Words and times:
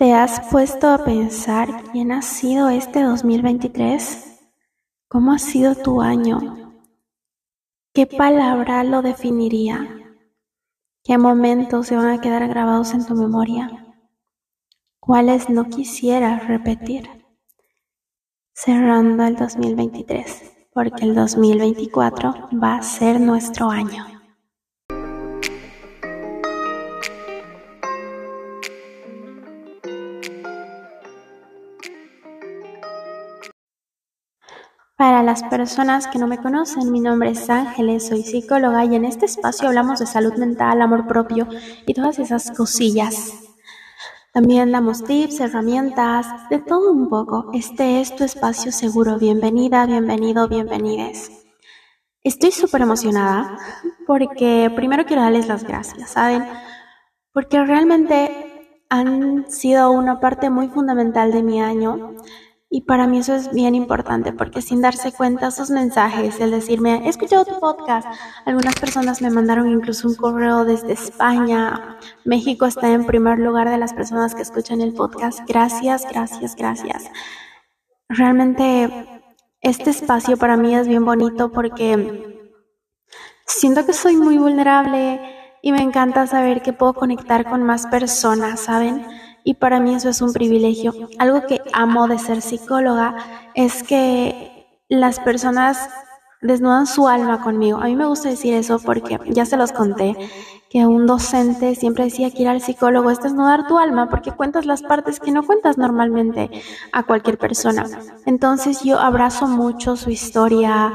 ¿Te 0.00 0.14
has 0.14 0.40
puesto 0.50 0.88
a 0.88 1.04
pensar 1.04 1.68
quién 1.92 2.10
ha 2.10 2.22
sido 2.22 2.70
este 2.70 3.02
2023? 3.02 4.48
¿Cómo 5.08 5.32
ha 5.32 5.38
sido 5.38 5.74
tu 5.74 6.00
año? 6.00 6.74
¿Qué 7.92 8.06
palabra 8.06 8.82
lo 8.82 9.02
definiría? 9.02 10.16
¿Qué 11.04 11.18
momentos 11.18 11.88
se 11.88 11.96
van 11.96 12.08
a 12.08 12.20
quedar 12.22 12.48
grabados 12.48 12.94
en 12.94 13.04
tu 13.04 13.14
memoria? 13.14 13.94
¿Cuáles 15.00 15.50
no 15.50 15.68
quisieras 15.68 16.48
repetir? 16.48 17.06
Cerrando 18.54 19.24
el 19.24 19.36
2023, 19.36 20.68
porque 20.72 21.04
el 21.04 21.14
2024 21.14 22.48
va 22.52 22.76
a 22.76 22.82
ser 22.82 23.20
nuestro 23.20 23.68
año. 23.68 24.19
Para 35.00 35.22
las 35.22 35.42
personas 35.44 36.06
que 36.08 36.18
no 36.18 36.26
me 36.26 36.36
conocen, 36.36 36.92
mi 36.92 37.00
nombre 37.00 37.30
es 37.30 37.48
Ángeles, 37.48 38.08
soy 38.08 38.22
psicóloga 38.22 38.84
y 38.84 38.94
en 38.94 39.06
este 39.06 39.24
espacio 39.24 39.66
hablamos 39.66 39.98
de 39.98 40.04
salud 40.04 40.34
mental, 40.34 40.82
amor 40.82 41.06
propio 41.06 41.48
y 41.86 41.94
todas 41.94 42.18
esas 42.18 42.50
cosillas. 42.50 43.32
También 44.34 44.70
damos 44.72 45.02
tips, 45.02 45.40
herramientas, 45.40 46.26
de 46.50 46.58
todo 46.58 46.92
un 46.92 47.08
poco. 47.08 47.50
Este 47.54 48.02
es 48.02 48.14
tu 48.14 48.24
espacio 48.24 48.72
seguro. 48.72 49.18
Bienvenida, 49.18 49.86
bienvenido, 49.86 50.48
bienvenides. 50.48 51.32
Estoy 52.22 52.50
súper 52.50 52.82
emocionada 52.82 53.56
porque 54.06 54.70
primero 54.76 55.06
quiero 55.06 55.22
darles 55.22 55.48
las 55.48 55.64
gracias, 55.64 56.10
¿saben? 56.10 56.44
Porque 57.32 57.64
realmente 57.64 58.84
han 58.90 59.50
sido 59.50 59.92
una 59.92 60.20
parte 60.20 60.50
muy 60.50 60.68
fundamental 60.68 61.32
de 61.32 61.42
mi 61.42 61.62
año 61.62 62.16
y 62.72 62.82
para 62.82 63.08
mí 63.08 63.18
eso 63.18 63.34
es 63.34 63.50
bien 63.52 63.74
importante 63.74 64.32
porque 64.32 64.62
sin 64.62 64.80
darse 64.80 65.10
cuenta 65.10 65.48
esos 65.48 65.70
mensajes, 65.70 66.38
el 66.38 66.52
decirme, 66.52 67.02
he 67.04 67.08
escuchado 67.08 67.44
tu 67.44 67.58
podcast, 67.58 68.06
algunas 68.46 68.76
personas 68.76 69.20
me 69.20 69.28
mandaron 69.28 69.68
incluso 69.68 70.06
un 70.06 70.14
correo 70.14 70.64
desde 70.64 70.92
España, 70.92 71.98
México 72.24 72.66
está 72.66 72.92
en 72.92 73.06
primer 73.06 73.40
lugar 73.40 73.68
de 73.68 73.76
las 73.76 73.92
personas 73.92 74.36
que 74.36 74.42
escuchan 74.42 74.80
el 74.80 74.94
podcast. 74.94 75.40
Gracias, 75.48 76.06
gracias, 76.08 76.54
gracias. 76.54 77.10
Realmente 78.08 78.88
este 79.60 79.90
espacio 79.90 80.36
para 80.36 80.56
mí 80.56 80.76
es 80.76 80.86
bien 80.86 81.04
bonito 81.04 81.50
porque 81.50 82.52
siento 83.46 83.84
que 83.84 83.92
soy 83.92 84.14
muy 84.14 84.38
vulnerable 84.38 85.20
y 85.60 85.72
me 85.72 85.82
encanta 85.82 86.28
saber 86.28 86.62
que 86.62 86.72
puedo 86.72 86.94
conectar 86.94 87.44
con 87.50 87.64
más 87.64 87.88
personas, 87.88 88.60
¿saben? 88.60 89.04
Y 89.44 89.54
para 89.54 89.80
mí 89.80 89.94
eso 89.94 90.08
es 90.08 90.20
un 90.22 90.32
privilegio. 90.32 90.92
Algo 91.18 91.46
que 91.46 91.60
amo 91.72 92.08
de 92.08 92.18
ser 92.18 92.42
psicóloga 92.42 93.16
es 93.54 93.82
que 93.82 94.66
las 94.88 95.20
personas 95.20 95.88
desnudan 96.42 96.86
su 96.86 97.06
alma 97.08 97.42
conmigo. 97.42 97.78
A 97.78 97.84
mí 97.84 97.96
me 97.96 98.06
gusta 98.06 98.28
decir 98.28 98.54
eso 98.54 98.78
porque 98.78 99.18
ya 99.26 99.44
se 99.44 99.56
los 99.56 99.72
conté, 99.72 100.16
que 100.70 100.86
un 100.86 101.06
docente 101.06 101.74
siempre 101.74 102.04
decía 102.04 102.30
que 102.30 102.42
ir 102.42 102.48
al 102.48 102.60
psicólogo 102.60 103.10
es 103.10 103.20
desnudar 103.20 103.66
tu 103.66 103.78
alma 103.78 104.08
porque 104.08 104.32
cuentas 104.32 104.66
las 104.66 104.82
partes 104.82 105.20
que 105.20 105.32
no 105.32 105.42
cuentas 105.42 105.78
normalmente 105.78 106.50
a 106.92 107.02
cualquier 107.02 107.38
persona. 107.38 107.86
Entonces 108.24 108.82
yo 108.82 108.98
abrazo 108.98 109.46
mucho 109.46 109.96
su 109.96 110.10
historia. 110.10 110.92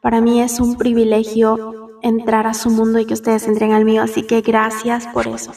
Para 0.00 0.20
mí 0.20 0.40
es 0.40 0.58
un 0.58 0.76
privilegio 0.76 1.90
entrar 2.02 2.46
a 2.46 2.54
su 2.54 2.70
mundo 2.70 2.98
y 2.98 3.04
que 3.04 3.14
ustedes 3.14 3.46
entren 3.46 3.72
al 3.72 3.84
mío, 3.84 4.02
así 4.02 4.22
que 4.22 4.40
gracias 4.40 5.06
por 5.08 5.26
eso. 5.28 5.52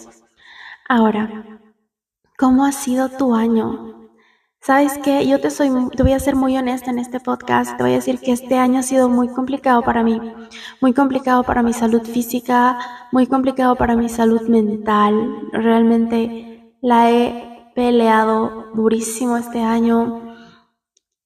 Ahora, 0.90 1.62
¿Cómo 2.44 2.66
ha 2.66 2.74
sido 2.74 3.08
tu 3.08 3.36
año? 3.36 4.10
¿Sabes 4.60 4.98
qué? 5.02 5.26
Yo 5.26 5.40
te, 5.40 5.50
soy, 5.50 5.70
te 5.96 6.04
voy 6.04 6.12
a 6.12 6.20
ser 6.20 6.36
muy 6.36 6.58
honesta 6.58 6.92
en 6.92 7.00
este 7.00 7.22
podcast. 7.22 7.78
Te 7.78 7.84
voy 7.84 7.94
a 7.94 7.96
decir 7.96 8.20
que 8.20 8.34
este 8.34 8.58
año 8.58 8.80
ha 8.80 8.84
sido 8.84 9.08
muy 9.08 9.30
complicado 9.30 9.81
para 9.81 10.04
mí. 10.04 10.20
Muy 10.82 10.92
complicado 10.92 11.44
para 11.44 11.64
mi 11.64 11.72
salud 11.72 12.02
física, 12.02 12.78
muy 13.14 13.28
complicado 13.28 13.78
para 13.78 13.96
mi 13.96 14.09
salud 14.09 14.42
mental. 14.50 15.48
Realmente 15.53 16.76
la 16.82 17.09
he 17.12 17.72
peleado 17.76 18.66
durísimo 18.74 19.38
este 19.38 19.62
año. 19.62 20.36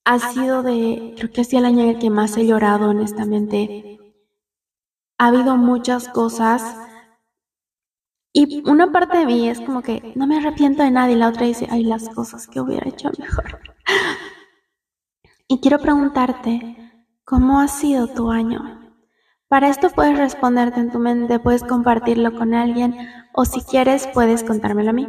Ha 0.06 0.20
sido 0.20 0.62
de, 0.62 1.16
creo 1.18 1.32
que 1.32 1.42
ha 1.42 1.46
sido 1.46 1.62
el 1.62 1.66
año 1.66 1.82
en 1.82 1.90
el 1.90 1.98
que 1.98 2.12
más 2.12 2.38
he 2.38 2.46
llorado, 2.46 2.90
honestamente. 2.90 3.98
Ha 5.18 5.26
habido 5.26 5.58
muchas 5.58 6.10
cosas 6.10 6.78
y 8.40 8.62
una 8.70 8.92
parte 8.92 9.18
de 9.18 9.26
mí 9.26 9.50
es 9.50 9.60
como 9.60 9.82
que 9.82 10.14
no 10.16 10.28
me 10.28 10.38
arrepiento 10.38 10.84
de 10.84 10.92
nada 10.92 11.10
y 11.10 11.16
la 11.16 11.30
otra 11.30 11.48
dice, 11.48 11.68
ay, 11.72 11.84
las 11.84 12.08
cosas 12.10 12.46
que 12.46 12.62
hubiera 12.62 12.88
hecho 12.88 13.10
mejor. 13.18 13.60
Y 15.48 15.60
quiero 15.60 15.80
preguntarte, 15.80 16.78
¿cómo 17.26 17.60
ha 17.60 17.68
sido 17.68 18.06
tu 18.06 18.30
año? 18.30 18.94
Para 19.48 19.70
esto 19.70 19.90
puedes 19.90 20.20
responderte 20.20 20.80
en 20.80 20.92
tu 20.92 21.00
mente, 21.00 21.40
puedes 21.40 21.64
compartirlo 21.64 22.36
con 22.36 22.54
alguien 22.54 23.10
o 23.34 23.44
si 23.44 23.62
quieres 23.62 24.06
puedes 24.14 24.44
contármelo 24.44 24.92
a 24.92 24.94
mí. 24.94 25.08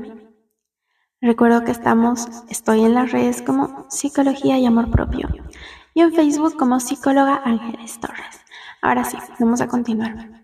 Recuerdo 1.20 1.64
que 1.64 1.72
estamos, 1.72 2.28
estoy 2.48 2.82
en 2.82 2.94
las 2.94 3.12
redes 3.12 3.42
como 3.42 3.84
Psicología 3.90 4.56
y 4.58 4.64
Amor 4.64 4.90
Propio 4.90 5.28
y 5.92 6.00
en 6.00 6.14
Facebook 6.14 6.56
como 6.56 6.80
Psicóloga 6.80 7.42
Ángeles 7.44 8.00
Torres. 8.00 8.40
Ahora 8.80 9.04
sí, 9.04 9.18
vamos 9.38 9.60
a 9.60 9.68
continuar. 9.68 10.37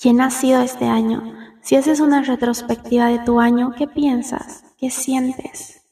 ¿Quién 0.00 0.20
ha 0.20 0.30
sido 0.30 0.60
este 0.62 0.84
año? 0.84 1.34
Si 1.60 1.74
haces 1.74 1.98
una 1.98 2.22
retrospectiva 2.22 3.06
de 3.08 3.18
tu 3.18 3.40
año, 3.40 3.74
¿qué 3.76 3.88
piensas? 3.88 4.64
¿Qué 4.76 4.90
sientes? 4.90 5.82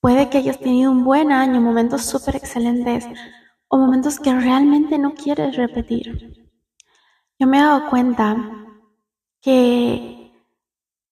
Puede 0.00 0.28
que 0.28 0.38
hayas 0.38 0.58
tenido 0.58 0.90
un 0.90 1.04
buen 1.04 1.30
año, 1.30 1.60
momentos 1.60 2.04
súper 2.04 2.34
excelentes 2.34 3.06
o 3.68 3.78
momentos 3.78 4.18
que 4.18 4.34
realmente 4.34 4.98
no 4.98 5.14
quieres 5.14 5.54
repetir. 5.54 6.50
Yo 7.38 7.46
me 7.46 7.58
he 7.58 7.62
dado 7.62 7.88
cuenta 7.88 8.36
que 9.40 10.32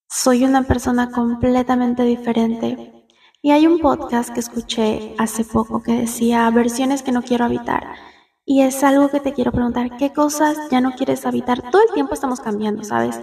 soy 0.08 0.42
una 0.42 0.64
persona 0.64 1.12
completamente 1.12 2.02
diferente. 2.02 3.06
Y 3.42 3.52
hay 3.52 3.68
un 3.68 3.78
podcast 3.78 4.30
que 4.30 4.40
escuché 4.40 5.14
hace 5.18 5.44
poco 5.44 5.84
que 5.84 5.92
decía 5.92 6.50
versiones 6.50 7.04
que 7.04 7.12
no 7.12 7.22
quiero 7.22 7.44
habitar. 7.44 8.09
Y 8.50 8.62
es 8.62 8.82
algo 8.82 9.08
que 9.10 9.20
te 9.20 9.32
quiero 9.32 9.52
preguntar, 9.52 9.96
¿qué 9.96 10.12
cosas 10.12 10.58
ya 10.72 10.80
no 10.80 10.96
quieres 10.96 11.24
habitar? 11.24 11.70
Todo 11.70 11.82
el 11.86 11.94
tiempo 11.94 12.14
estamos 12.14 12.40
cambiando, 12.40 12.82
¿sabes? 12.82 13.20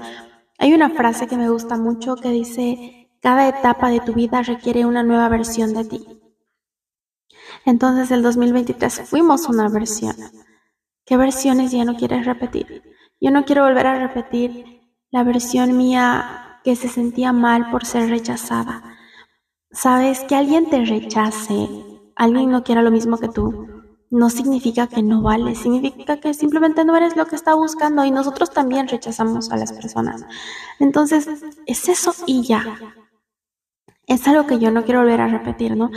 Hay 0.57 0.73
una 0.73 0.89
frase 0.89 1.27
que 1.27 1.35
me 1.35 1.49
gusta 1.49 1.75
mucho 1.75 2.15
que 2.15 2.29
dice, 2.29 3.09
cada 3.21 3.49
etapa 3.49 3.89
de 3.89 3.99
tu 3.99 4.13
vida 4.13 4.41
requiere 4.41 4.85
una 4.85 5.03
nueva 5.03 5.27
versión 5.27 5.73
de 5.73 5.83
ti. 5.83 6.07
Entonces 7.65 8.09
el 8.11 8.23
2023 8.23 9.01
fuimos 9.01 9.49
una 9.49 9.67
versión. 9.67 10.15
¿Qué 11.03 11.17
versiones 11.17 11.73
ya 11.73 11.83
no 11.83 11.97
quieres 11.97 12.25
repetir? 12.25 12.83
Yo 13.19 13.29
no 13.29 13.43
quiero 13.43 13.65
volver 13.65 13.85
a 13.85 14.07
repetir 14.07 14.79
la 15.11 15.25
versión 15.25 15.75
mía 15.75 16.61
que 16.63 16.77
se 16.77 16.87
sentía 16.87 17.33
mal 17.33 17.69
por 17.69 17.83
ser 17.83 18.09
rechazada. 18.09 18.95
Sabes, 19.71 20.21
que 20.21 20.35
alguien 20.35 20.69
te 20.69 20.85
rechace, 20.85 21.67
alguien 22.15 22.49
no 22.49 22.63
quiera 22.63 22.81
lo 22.81 22.91
mismo 22.91 23.17
que 23.17 23.27
tú, 23.27 23.76
no 24.09 24.29
significa 24.29 24.87
que 24.87 25.03
no 25.03 25.21
vale, 25.21 25.55
significa 25.55 26.17
que 26.19 26.33
simplemente 26.33 26.85
no 26.85 26.95
eres 26.95 27.15
lo 27.15 27.25
que 27.25 27.35
está 27.35 27.55
buscando 27.55 28.05
y 28.05 28.11
nosotros 28.11 28.51
también 28.51 28.87
rechazamos 28.87 29.51
a 29.51 29.57
las 29.57 29.73
personas. 29.73 30.25
Entonces, 30.79 31.27
es 31.65 31.89
eso 31.89 32.13
y 32.25 32.43
ya. 32.43 32.63
Es 34.05 34.27
algo 34.27 34.47
que 34.47 34.59
yo 34.59 34.71
no 34.71 34.85
quiero 34.85 35.01
volver 35.01 35.19
a 35.19 35.27
repetir, 35.27 35.75
¿no? 35.75 35.91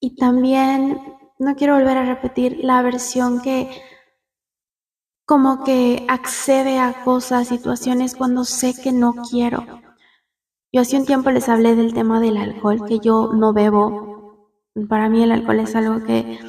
Y 0.00 0.16
también 0.16 0.98
no 1.38 1.54
quiero 1.56 1.74
volver 1.74 1.98
a 1.98 2.06
repetir 2.06 2.58
la 2.62 2.80
versión 2.82 3.42
que 3.42 3.70
como 5.26 5.62
que 5.62 6.06
accede 6.08 6.78
a 6.78 7.04
cosas, 7.04 7.48
situaciones 7.48 8.16
cuando 8.16 8.44
sé 8.44 8.74
que 8.74 8.90
no 8.90 9.14
quiero. 9.30 9.64
Yo 10.72 10.80
hace 10.80 10.96
un 10.96 11.06
tiempo 11.06 11.30
les 11.30 11.48
hablé 11.48 11.76
del 11.76 11.94
tema 11.94 12.18
del 12.18 12.36
alcohol, 12.36 12.84
que 12.86 12.98
yo 12.98 13.32
no 13.32 13.52
bebo. 13.52 14.48
Para 14.88 15.08
mí 15.08 15.22
el 15.22 15.32
alcohol 15.32 15.60
es 15.60 15.76
algo 15.76 16.04
que 16.04 16.40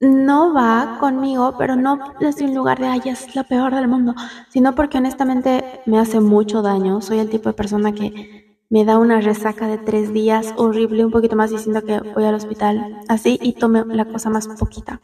no 0.00 0.52
va 0.52 0.98
conmigo, 1.00 1.54
pero 1.58 1.76
no 1.76 1.98
desde 2.20 2.44
un 2.44 2.54
lugar 2.54 2.78
de, 2.78 2.86
ay, 2.86 3.00
es 3.06 3.34
la 3.34 3.44
peor 3.44 3.74
del 3.74 3.88
mundo, 3.88 4.14
sino 4.50 4.74
porque 4.74 4.98
honestamente 4.98 5.80
me 5.86 5.98
hace 5.98 6.20
mucho 6.20 6.62
daño. 6.62 7.00
Soy 7.00 7.18
el 7.18 7.30
tipo 7.30 7.48
de 7.48 7.54
persona 7.54 7.92
que 7.92 8.58
me 8.68 8.84
da 8.84 8.98
una 8.98 9.20
resaca 9.20 9.68
de 9.68 9.78
tres 9.78 10.12
días 10.12 10.52
horrible, 10.56 11.04
un 11.04 11.12
poquito 11.12 11.36
más 11.36 11.50
diciendo 11.50 11.82
que 11.82 12.00
voy 12.00 12.24
al 12.24 12.34
hospital 12.34 13.00
así 13.08 13.38
y 13.40 13.54
tome 13.54 13.84
la 13.86 14.04
cosa 14.04 14.28
más 14.30 14.48
poquita. 14.48 15.00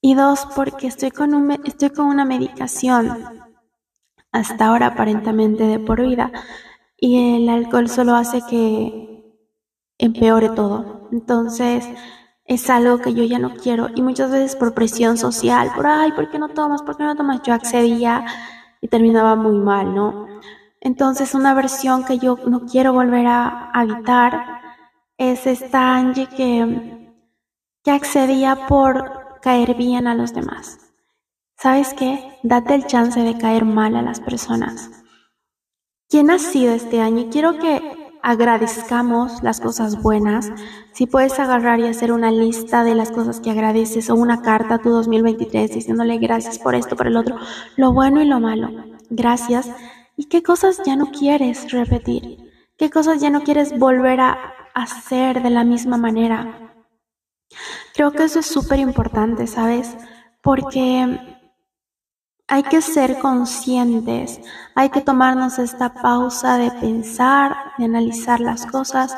Y 0.00 0.14
dos, 0.14 0.46
porque 0.56 0.86
estoy 0.86 1.10
con, 1.10 1.34
un, 1.34 1.50
estoy 1.64 1.90
con 1.90 2.06
una 2.06 2.24
medicación 2.24 3.24
hasta 4.32 4.66
ahora 4.66 4.86
aparentemente 4.86 5.64
de 5.64 5.78
por 5.78 6.00
vida 6.00 6.30
y 6.96 7.36
el 7.36 7.48
alcohol 7.48 7.88
solo 7.88 8.14
hace 8.14 8.42
que 8.48 9.36
empeore 9.98 10.50
todo. 10.50 11.08
Entonces, 11.12 11.84
es 12.50 12.68
algo 12.68 12.98
que 12.98 13.14
yo 13.14 13.22
ya 13.22 13.38
no 13.38 13.54
quiero 13.54 13.90
y 13.94 14.02
muchas 14.02 14.32
veces 14.32 14.56
por 14.56 14.74
presión 14.74 15.16
social, 15.16 15.70
por 15.72 15.86
ay, 15.86 16.10
¿por 16.10 16.28
qué 16.28 16.38
no 16.40 16.48
tomas? 16.48 16.82
¿Por 16.82 16.96
qué 16.96 17.04
no 17.04 17.14
tomas? 17.14 17.42
Yo 17.42 17.54
accedía 17.54 18.24
y 18.80 18.88
terminaba 18.88 19.36
muy 19.36 19.56
mal, 19.56 19.94
¿no? 19.94 20.26
Entonces 20.80 21.36
una 21.36 21.54
versión 21.54 22.04
que 22.04 22.18
yo 22.18 22.36
no 22.46 22.66
quiero 22.66 22.92
volver 22.92 23.24
a 23.28 23.70
habitar 23.70 24.62
es 25.16 25.46
esta 25.46 25.94
Angie 25.94 26.26
que, 26.26 27.14
que 27.84 27.90
accedía 27.92 28.66
por 28.66 29.38
caer 29.40 29.76
bien 29.76 30.08
a 30.08 30.16
los 30.16 30.34
demás. 30.34 30.80
¿Sabes 31.56 31.94
qué? 31.94 32.36
Date 32.42 32.74
el 32.74 32.86
chance 32.86 33.20
de 33.20 33.38
caer 33.38 33.64
mal 33.64 33.94
a 33.94 34.02
las 34.02 34.18
personas. 34.18 34.90
¿Quién 36.08 36.30
ha 36.32 36.40
sido 36.40 36.74
este 36.74 37.00
año? 37.00 37.28
Quiero 37.30 37.60
que 37.60 37.99
agradezcamos 38.22 39.42
las 39.42 39.60
cosas 39.60 40.02
buenas. 40.02 40.50
Si 40.92 41.06
puedes 41.06 41.38
agarrar 41.38 41.80
y 41.80 41.86
hacer 41.86 42.12
una 42.12 42.30
lista 42.30 42.84
de 42.84 42.94
las 42.94 43.10
cosas 43.10 43.40
que 43.40 43.50
agradeces 43.50 44.10
o 44.10 44.14
una 44.14 44.42
carta 44.42 44.74
a 44.74 44.78
tu 44.78 44.90
2023 44.90 45.72
diciéndole 45.72 46.18
gracias 46.18 46.58
por 46.58 46.74
esto, 46.74 46.96
por 46.96 47.06
el 47.06 47.16
otro, 47.16 47.36
lo 47.76 47.92
bueno 47.92 48.22
y 48.22 48.26
lo 48.26 48.40
malo. 48.40 48.70
Gracias. 49.10 49.70
¿Y 50.16 50.26
qué 50.26 50.42
cosas 50.42 50.80
ya 50.84 50.96
no 50.96 51.10
quieres 51.10 51.70
repetir? 51.72 52.38
¿Qué 52.76 52.90
cosas 52.90 53.20
ya 53.20 53.30
no 53.30 53.42
quieres 53.42 53.78
volver 53.78 54.20
a 54.20 54.38
hacer 54.74 55.42
de 55.42 55.50
la 55.50 55.64
misma 55.64 55.96
manera? 55.96 56.74
Creo 57.94 58.12
que 58.12 58.24
eso 58.24 58.38
es 58.38 58.46
súper 58.46 58.78
importante, 58.78 59.46
¿sabes? 59.46 59.96
Porque 60.42 61.39
hay 62.50 62.64
que 62.64 62.82
ser 62.82 63.20
conscientes, 63.20 64.40
hay 64.74 64.90
que 64.90 65.00
tomarnos 65.00 65.60
esta 65.60 65.94
pausa 65.94 66.58
de 66.58 66.72
pensar, 66.72 67.54
de 67.78 67.84
analizar 67.84 68.40
las 68.40 68.66
cosas 68.66 69.14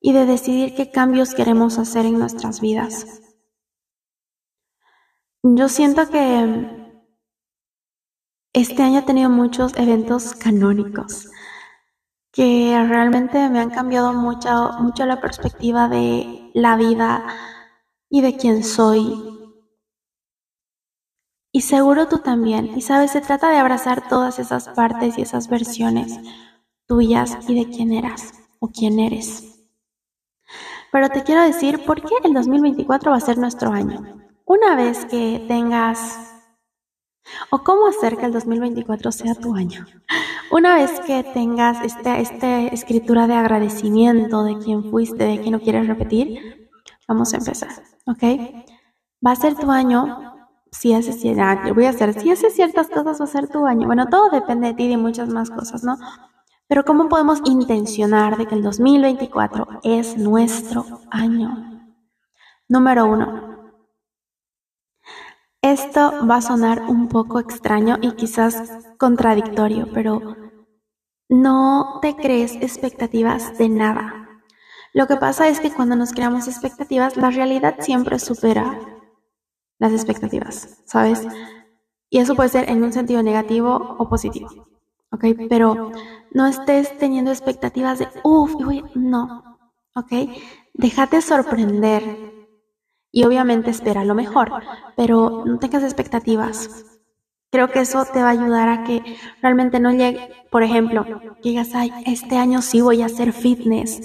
y 0.00 0.12
de 0.12 0.26
decidir 0.26 0.74
qué 0.74 0.90
cambios 0.90 1.34
queremos 1.34 1.78
hacer 1.78 2.04
en 2.04 2.18
nuestras 2.18 2.60
vidas. 2.60 3.22
Yo 5.44 5.68
siento 5.68 6.10
que 6.10 6.98
este 8.52 8.82
año 8.82 8.98
he 8.98 9.02
tenido 9.02 9.30
muchos 9.30 9.76
eventos 9.76 10.34
canónicos 10.34 11.30
que 12.32 12.76
realmente 12.88 13.48
me 13.50 13.60
han 13.60 13.70
cambiado 13.70 14.12
mucho, 14.12 14.72
mucho 14.80 15.06
la 15.06 15.20
perspectiva 15.20 15.88
de 15.88 16.50
la 16.54 16.76
vida 16.76 17.24
y 18.10 18.20
de 18.20 18.36
quién 18.36 18.64
soy 18.64 19.37
y 21.52 21.62
seguro 21.62 22.08
tú 22.08 22.18
también. 22.18 22.76
Y 22.76 22.82
sabes, 22.82 23.12
se 23.12 23.20
trata 23.20 23.50
de 23.50 23.58
abrazar 23.58 24.08
todas 24.08 24.38
esas 24.38 24.68
partes 24.70 25.18
y 25.18 25.22
esas 25.22 25.48
versiones 25.48 26.18
tuyas 26.86 27.38
y 27.48 27.54
de 27.54 27.70
quién 27.70 27.92
eras 27.92 28.32
o 28.58 28.68
quién 28.68 28.98
eres. 28.98 29.68
Pero 30.90 31.10
te 31.10 31.22
quiero 31.22 31.42
decir 31.42 31.84
por 31.84 32.00
qué 32.00 32.14
el 32.24 32.32
2024 32.32 33.10
va 33.10 33.16
a 33.16 33.20
ser 33.20 33.38
nuestro 33.38 33.70
año. 33.70 34.24
Una 34.46 34.74
vez 34.74 35.04
que 35.04 35.44
tengas 35.46 36.34
o 37.50 37.58
cómo 37.58 37.86
hacer 37.86 38.16
que 38.16 38.24
el 38.24 38.32
2024 38.32 39.12
sea 39.12 39.34
tu 39.34 39.54
año. 39.54 39.84
Una 40.50 40.76
vez 40.76 40.98
que 41.00 41.22
tengas 41.22 41.84
esta, 41.84 42.18
esta 42.18 42.60
escritura 42.68 43.26
de 43.26 43.34
agradecimiento 43.34 44.44
de 44.44 44.58
quién 44.58 44.90
fuiste, 44.90 45.24
de 45.24 45.40
quién 45.40 45.52
no 45.52 45.60
quieres 45.60 45.86
repetir, 45.86 46.70
vamos 47.06 47.34
a 47.34 47.36
empezar, 47.36 47.68
¿ok? 48.06 48.22
Va 49.26 49.32
a 49.32 49.36
ser 49.36 49.56
tu 49.56 49.70
año 49.70 50.37
si 50.70 50.92
haces, 50.94 51.20
si 51.20 51.30
ciertas 52.50 52.88
cosas 52.88 53.20
va 53.20 53.24
a 53.24 53.28
ser 53.28 53.48
tu 53.48 53.66
año. 53.66 53.86
Bueno, 53.86 54.06
todo 54.06 54.30
depende 54.30 54.68
de 54.68 54.74
ti 54.74 54.84
y 54.84 54.88
de 54.88 54.96
muchas 54.96 55.28
más 55.28 55.50
cosas, 55.50 55.84
¿no? 55.84 55.96
Pero 56.68 56.84
¿cómo 56.84 57.08
podemos 57.08 57.40
intencionar 57.44 58.36
de 58.36 58.46
que 58.46 58.54
el 58.54 58.62
2024 58.62 59.80
es 59.82 60.18
nuestro 60.18 60.84
año? 61.10 61.86
Número 62.68 63.06
uno. 63.06 63.56
Esto 65.62 66.26
va 66.28 66.36
a 66.36 66.42
sonar 66.42 66.82
un 66.88 67.08
poco 67.08 67.40
extraño 67.40 67.96
y 68.00 68.12
quizás 68.12 68.70
contradictorio, 68.98 69.88
pero 69.92 70.36
no 71.28 71.98
te 72.00 72.14
crees 72.16 72.54
expectativas 72.56 73.58
de 73.58 73.68
nada. 73.68 74.28
Lo 74.92 75.06
que 75.06 75.16
pasa 75.16 75.48
es 75.48 75.60
que 75.60 75.72
cuando 75.72 75.96
nos 75.96 76.12
creamos 76.12 76.48
expectativas, 76.48 77.16
la 77.16 77.30
realidad 77.30 77.76
siempre 77.80 78.18
supera 78.18 78.97
las 79.78 79.92
expectativas, 79.92 80.82
¿sabes? 80.84 81.26
Y 82.10 82.18
eso 82.18 82.34
puede 82.34 82.48
ser 82.48 82.68
en 82.70 82.82
un 82.82 82.92
sentido 82.92 83.22
negativo 83.22 83.96
o 83.98 84.08
positivo, 84.08 84.68
¿ok? 85.10 85.24
Pero 85.48 85.92
no 86.32 86.46
estés 86.46 86.96
teniendo 86.98 87.30
expectativas 87.30 87.98
de, 87.98 88.08
uff, 88.24 88.54
no, 88.94 89.58
¿ok? 89.94 90.12
Déjate 90.74 91.20
sorprender 91.22 92.02
y 93.12 93.24
obviamente 93.24 93.70
espera 93.70 94.04
lo 94.04 94.14
mejor, 94.14 94.52
pero 94.96 95.44
no 95.44 95.58
tengas 95.58 95.82
expectativas. 95.82 96.84
Creo 97.50 97.68
que 97.68 97.80
eso 97.80 98.04
te 98.04 98.20
va 98.20 98.28
a 98.28 98.32
ayudar 98.32 98.68
a 98.68 98.84
que 98.84 99.16
realmente 99.40 99.80
no 99.80 99.90
llegue, 99.92 100.28
por 100.50 100.62
ejemplo, 100.62 101.04
que 101.42 101.48
digas, 101.50 101.70
ay, 101.74 101.90
este 102.04 102.36
año 102.36 102.60
sí 102.62 102.80
voy 102.80 103.02
a 103.02 103.06
hacer 103.06 103.32
fitness 103.32 104.00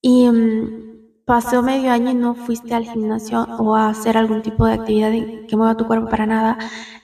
y... 0.00 0.28
Mm, 0.28 0.91
pasó 1.32 1.62
medio 1.62 1.90
año 1.90 2.10
y 2.10 2.14
no 2.14 2.34
fuiste 2.34 2.74
al 2.74 2.84
gimnasio 2.84 3.48
o 3.58 3.74
a 3.74 3.88
hacer 3.88 4.18
algún 4.18 4.42
tipo 4.42 4.66
de 4.66 4.74
actividad 4.74 5.12
que 5.48 5.56
mueva 5.56 5.78
tu 5.78 5.86
cuerpo 5.86 6.10
para 6.10 6.26
nada 6.26 6.58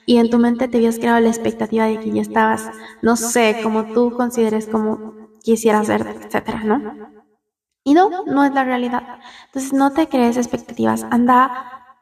y 0.04 0.18
en 0.18 0.28
tu 0.28 0.36
mente 0.36 0.68
te 0.68 0.76
habías 0.76 0.98
creado 0.98 1.18
la 1.20 1.30
expectativa 1.30 1.86
de 1.86 1.98
que 1.98 2.10
ya 2.10 2.20
estabas, 2.20 2.70
no 3.00 3.16
sé, 3.16 3.56
como 3.62 3.84
tú 3.94 4.12
consideres 4.14 4.66
como 4.66 5.14
quisieras 5.42 5.86
ser, 5.86 6.06
etcétera, 6.06 6.62
¿no? 6.62 7.08
Y 7.84 7.94
no, 7.94 8.10
no 8.26 8.44
es 8.44 8.52
la 8.52 8.64
realidad. 8.64 9.18
Entonces 9.46 9.72
no 9.72 9.92
te 9.94 10.10
crees 10.10 10.36
expectativas, 10.36 11.06
anda 11.08 11.96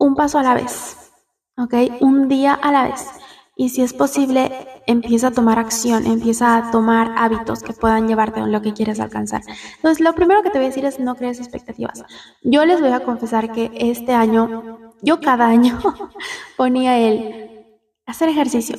un 0.00 0.16
paso 0.16 0.40
a 0.40 0.42
la 0.42 0.54
vez, 0.54 1.12
¿ok? 1.58 1.74
Un 2.00 2.26
día 2.26 2.54
a 2.54 2.72
la 2.72 2.88
vez. 2.88 3.06
Y 3.54 3.68
si 3.68 3.82
es 3.82 3.92
posible, 3.92 4.50
empieza 4.86 5.28
a 5.28 5.30
tomar 5.30 5.58
acción, 5.58 6.06
empieza 6.06 6.56
a 6.56 6.70
tomar 6.70 7.12
hábitos 7.16 7.62
que 7.62 7.74
puedan 7.74 8.08
llevarte 8.08 8.40
a 8.40 8.46
lo 8.46 8.62
que 8.62 8.72
quieres 8.72 8.98
alcanzar. 8.98 9.42
Entonces, 9.76 10.00
lo 10.00 10.14
primero 10.14 10.42
que 10.42 10.50
te 10.50 10.58
voy 10.58 10.66
a 10.66 10.68
decir 10.70 10.86
es 10.86 10.98
no 10.98 11.14
crees 11.16 11.38
expectativas. 11.38 12.02
Yo 12.42 12.64
les 12.64 12.80
voy 12.80 12.90
a 12.90 13.00
confesar 13.00 13.52
que 13.52 13.70
este 13.74 14.12
año, 14.12 14.92
yo 15.02 15.20
cada 15.20 15.46
año 15.46 15.78
ponía 16.56 16.98
el 16.98 17.66
hacer 18.06 18.30
ejercicio. 18.30 18.76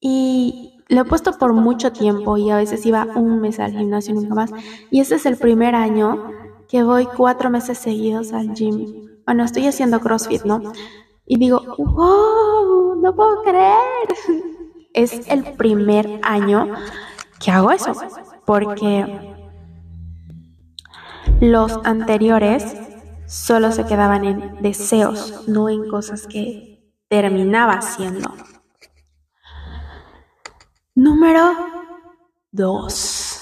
Y 0.00 0.78
lo 0.88 1.00
he 1.00 1.04
puesto 1.04 1.32
por 1.32 1.52
mucho 1.52 1.92
tiempo 1.92 2.36
y 2.36 2.50
a 2.50 2.56
veces 2.56 2.84
iba 2.86 3.06
un 3.16 3.40
mes 3.40 3.58
al 3.58 3.72
gimnasio 3.72 4.12
y 4.12 4.18
nunca 4.18 4.34
más. 4.34 4.50
Y 4.90 5.00
este 5.00 5.16
es 5.16 5.26
el 5.26 5.36
primer 5.36 5.74
año 5.74 6.30
que 6.68 6.82
voy 6.82 7.06
cuatro 7.06 7.50
meses 7.50 7.78
seguidos 7.78 8.32
al 8.32 8.54
gym. 8.54 9.08
Bueno, 9.26 9.44
estoy 9.44 9.66
haciendo 9.66 10.00
CrossFit, 10.00 10.44
¿no? 10.44 10.60
Y 11.26 11.38
digo, 11.38 11.62
wow, 11.78 12.96
no 13.00 13.14
puedo 13.14 13.42
creer. 13.42 14.08
Es 14.92 15.26
el 15.28 15.42
primer 15.54 16.20
año 16.22 16.68
que 17.40 17.50
hago 17.50 17.70
eso, 17.70 17.94
porque 18.46 19.34
los 21.40 21.80
anteriores 21.84 22.76
solo 23.26 23.72
se 23.72 23.86
quedaban 23.86 24.24
en 24.24 24.62
deseos, 24.62 25.48
no 25.48 25.68
en 25.68 25.88
cosas 25.88 26.26
que 26.26 26.92
terminaba 27.08 27.72
haciendo. 27.72 28.32
Número 30.94 31.54
dos. 32.52 33.40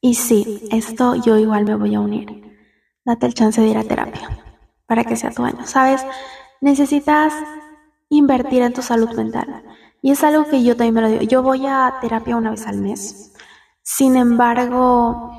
Y 0.00 0.14
sí, 0.14 0.68
esto 0.70 1.16
yo 1.16 1.38
igual 1.38 1.64
me 1.64 1.74
voy 1.74 1.94
a 1.94 2.00
unir. 2.00 2.40
Date 3.04 3.26
el 3.26 3.34
chance 3.34 3.60
de 3.60 3.68
ir 3.68 3.78
a 3.78 3.84
terapia 3.84 4.51
para 4.86 5.04
que 5.04 5.16
sea 5.16 5.30
tu 5.30 5.44
año. 5.44 5.66
¿Sabes? 5.66 6.04
Necesitas 6.60 7.32
invertir 8.08 8.62
en 8.62 8.72
tu 8.72 8.82
salud 8.82 9.10
mental. 9.14 9.64
Y 10.02 10.10
es 10.10 10.22
algo 10.24 10.44
que 10.44 10.62
yo 10.62 10.76
también 10.76 10.94
me 10.94 11.00
lo 11.00 11.08
digo. 11.08 11.22
Yo 11.22 11.42
voy 11.42 11.66
a 11.66 11.94
terapia 12.00 12.36
una 12.36 12.50
vez 12.50 12.66
al 12.66 12.78
mes. 12.78 13.32
Sin 13.82 14.16
embargo, 14.16 15.32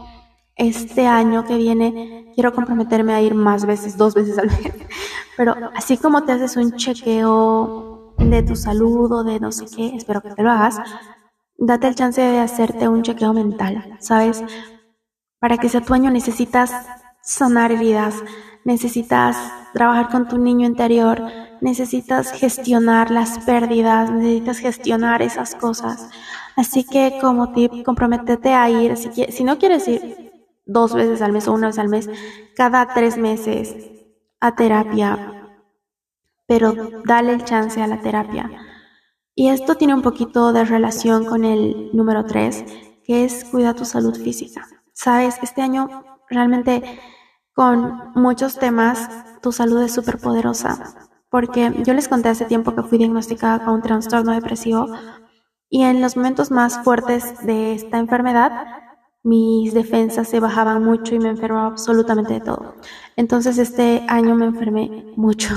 este 0.55 1.07
año 1.07 1.45
que 1.45 1.57
viene 1.57 2.31
quiero 2.33 2.53
comprometerme 2.53 3.13
a 3.13 3.21
ir 3.21 3.35
más 3.35 3.65
veces, 3.65 3.97
dos 3.97 4.13
veces 4.13 4.38
al 4.38 4.47
mes. 4.47 4.73
Pero 5.38 5.55
así 5.75 5.97
como 5.97 6.23
te 6.23 6.31
haces 6.31 6.57
un 6.57 6.73
chequeo 6.73 8.15
de 8.17 8.43
tu 8.43 8.55
salud 8.55 9.12
o 9.12 9.23
de 9.23 9.39
no 9.39 9.51
sé 9.51 9.65
qué, 9.75 9.95
espero 9.95 10.21
que 10.21 10.29
te 10.29 10.43
lo 10.43 10.51
hagas, 10.51 10.79
date 11.57 11.88
el 11.88 11.95
chance 11.95 12.21
de 12.21 12.39
hacerte 12.39 12.88
un 12.88 13.01
chequeo 13.01 13.33
mental, 13.33 13.97
¿sabes? 14.00 14.43
Para 15.39 15.57
que 15.57 15.69
sea 15.69 15.81
tu 15.81 15.93
año 15.93 16.12
necesitas 16.12 16.73
sanar 17.21 17.71
heridas, 17.71 18.15
necesitas 18.65 19.38
trabajar 19.74 20.10
con 20.10 20.27
tu 20.27 20.38
niño 20.38 20.67
interior, 20.67 21.22
necesitas 21.62 22.32
gestionar 22.32 23.12
las 23.12 23.39
pérdidas, 23.39 24.12
necesitas 24.12 24.60
gestionar 24.60 25.22
esas 25.22 25.55
cosas. 25.55 26.10
Así 26.55 26.84
que 26.84 27.17
como 27.20 27.53
tip, 27.53 27.84
comprométete 27.84 28.53
a 28.53 28.70
ir, 28.70 28.96
si, 28.98 29.10
si 29.29 29.43
no 29.43 29.58
quieres 29.58 29.88
ir 29.88 30.32
dos 30.65 30.93
veces 30.93 31.22
al 31.22 31.32
mes 31.32 31.48
o 31.48 31.53
una 31.53 31.67
vez 31.67 31.79
al 31.79 31.89
mes, 31.89 32.10
cada 32.55 32.88
tres 32.93 33.17
meses 33.17 33.75
a 34.39 34.55
terapia, 34.55 35.50
pero 36.46 36.74
dale 37.05 37.34
el 37.34 37.43
chance 37.43 37.82
a 37.82 37.88
la 37.88 38.01
terapia. 38.01 38.50
Y 39.36 39.50
esto 39.50 39.75
tiene 39.75 39.96
un 39.96 40.03
poquito 40.03 40.53
de 40.53 40.63
relación 40.63 41.25
con 41.25 41.43
el 41.43 41.89
número 41.93 42.25
tres, 42.25 42.63
que 43.03 43.25
es 43.25 43.46
cuida 43.46 43.74
tu 43.74 43.86
salud 43.86 44.15
física. 44.15 44.67
Sabes, 44.93 45.39
este 45.41 45.62
año 45.62 46.03
realmente 46.29 47.00
con 47.53 48.12
muchos 48.15 48.57
temas, 48.57 49.10
tu 49.41 49.51
salud 49.51 49.81
es 49.81 49.93
súper 49.93 50.19
poderosa. 50.19 50.95
Porque 51.29 51.74
yo 51.83 51.93
les 51.93 52.07
conté 52.07 52.29
hace 52.29 52.45
tiempo 52.45 52.75
que 52.75 52.83
fui 52.83 52.98
diagnosticada 52.98 53.63
con 53.65 53.75
un 53.75 53.81
trastorno 53.81 54.33
depresivo 54.33 54.88
Y 55.69 55.83
en 55.83 56.01
los 56.01 56.15
momentos 56.15 56.51
más 56.51 56.83
fuertes 56.83 57.43
de 57.45 57.74
esta 57.74 57.98
enfermedad, 57.98 58.51
mis 59.24 59.74
defensas 59.74 60.27
se 60.27 60.39
bajaban 60.39 60.83
mucho 60.83 61.15
y 61.15 61.19
me 61.19 61.29
enfermaba 61.29 61.67
absolutamente 61.67 62.33
de 62.33 62.41
todo. 62.41 62.75
Entonces 63.15 63.57
este 63.57 64.05
año 64.07 64.36
me 64.36 64.45
enfermé 64.45 65.13
mucho 65.15 65.55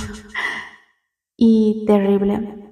y 1.37 1.85
terrible. 1.87 2.63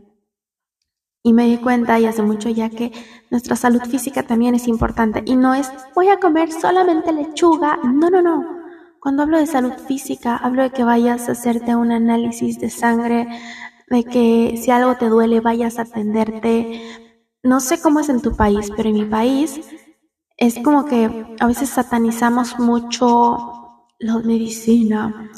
Y 1.23 1.33
me 1.33 1.47
di 1.47 1.59
cuenta 1.59 1.99
y 1.99 2.07
hace 2.07 2.23
mucho 2.23 2.49
ya 2.51 2.71
que 2.71 2.93
nuestra 3.31 3.57
salud 3.57 3.83
física 3.83 4.23
también 4.23 4.55
es 4.55 4.69
importante. 4.69 5.23
Y 5.27 5.37
no 5.37 5.55
es 5.55 5.71
voy 5.95 6.09
a 6.09 6.19
comer 6.19 6.53
solamente 6.53 7.13
lechuga. 7.13 7.79
No, 7.83 8.11
no, 8.11 8.23
no. 8.23 8.54
Cuando 9.05 9.23
hablo 9.23 9.39
de 9.39 9.47
salud 9.47 9.75
física, 9.87 10.35
hablo 10.35 10.63
de 10.63 10.71
que 10.71 10.83
vayas 10.83 11.29
a 11.29 11.33
hacerte 11.33 11.77
un 11.77 11.93
análisis 11.93 12.59
de 12.59 12.71
sangre, 12.71 13.29
de 13.91 14.03
que 14.03 14.59
si 14.59 14.71
algo 14.71 14.97
te 14.97 15.11
duele 15.11 15.43
vayas 15.43 15.79
a 15.79 15.83
atenderte. 15.83 16.81
No 17.43 17.61
sé 17.61 17.83
cómo 17.83 18.01
es 18.01 18.09
en 18.09 18.23
tu 18.23 18.35
país, 18.35 18.73
pero 18.75 18.89
en 18.89 18.95
mi 18.95 19.05
país 19.05 19.61
es 20.39 20.59
como 20.59 20.87
que 20.87 21.37
a 21.39 21.47
veces 21.47 21.69
satanizamos 21.69 22.59
mucho 22.59 23.91
la 23.99 24.21
medicina 24.21 25.31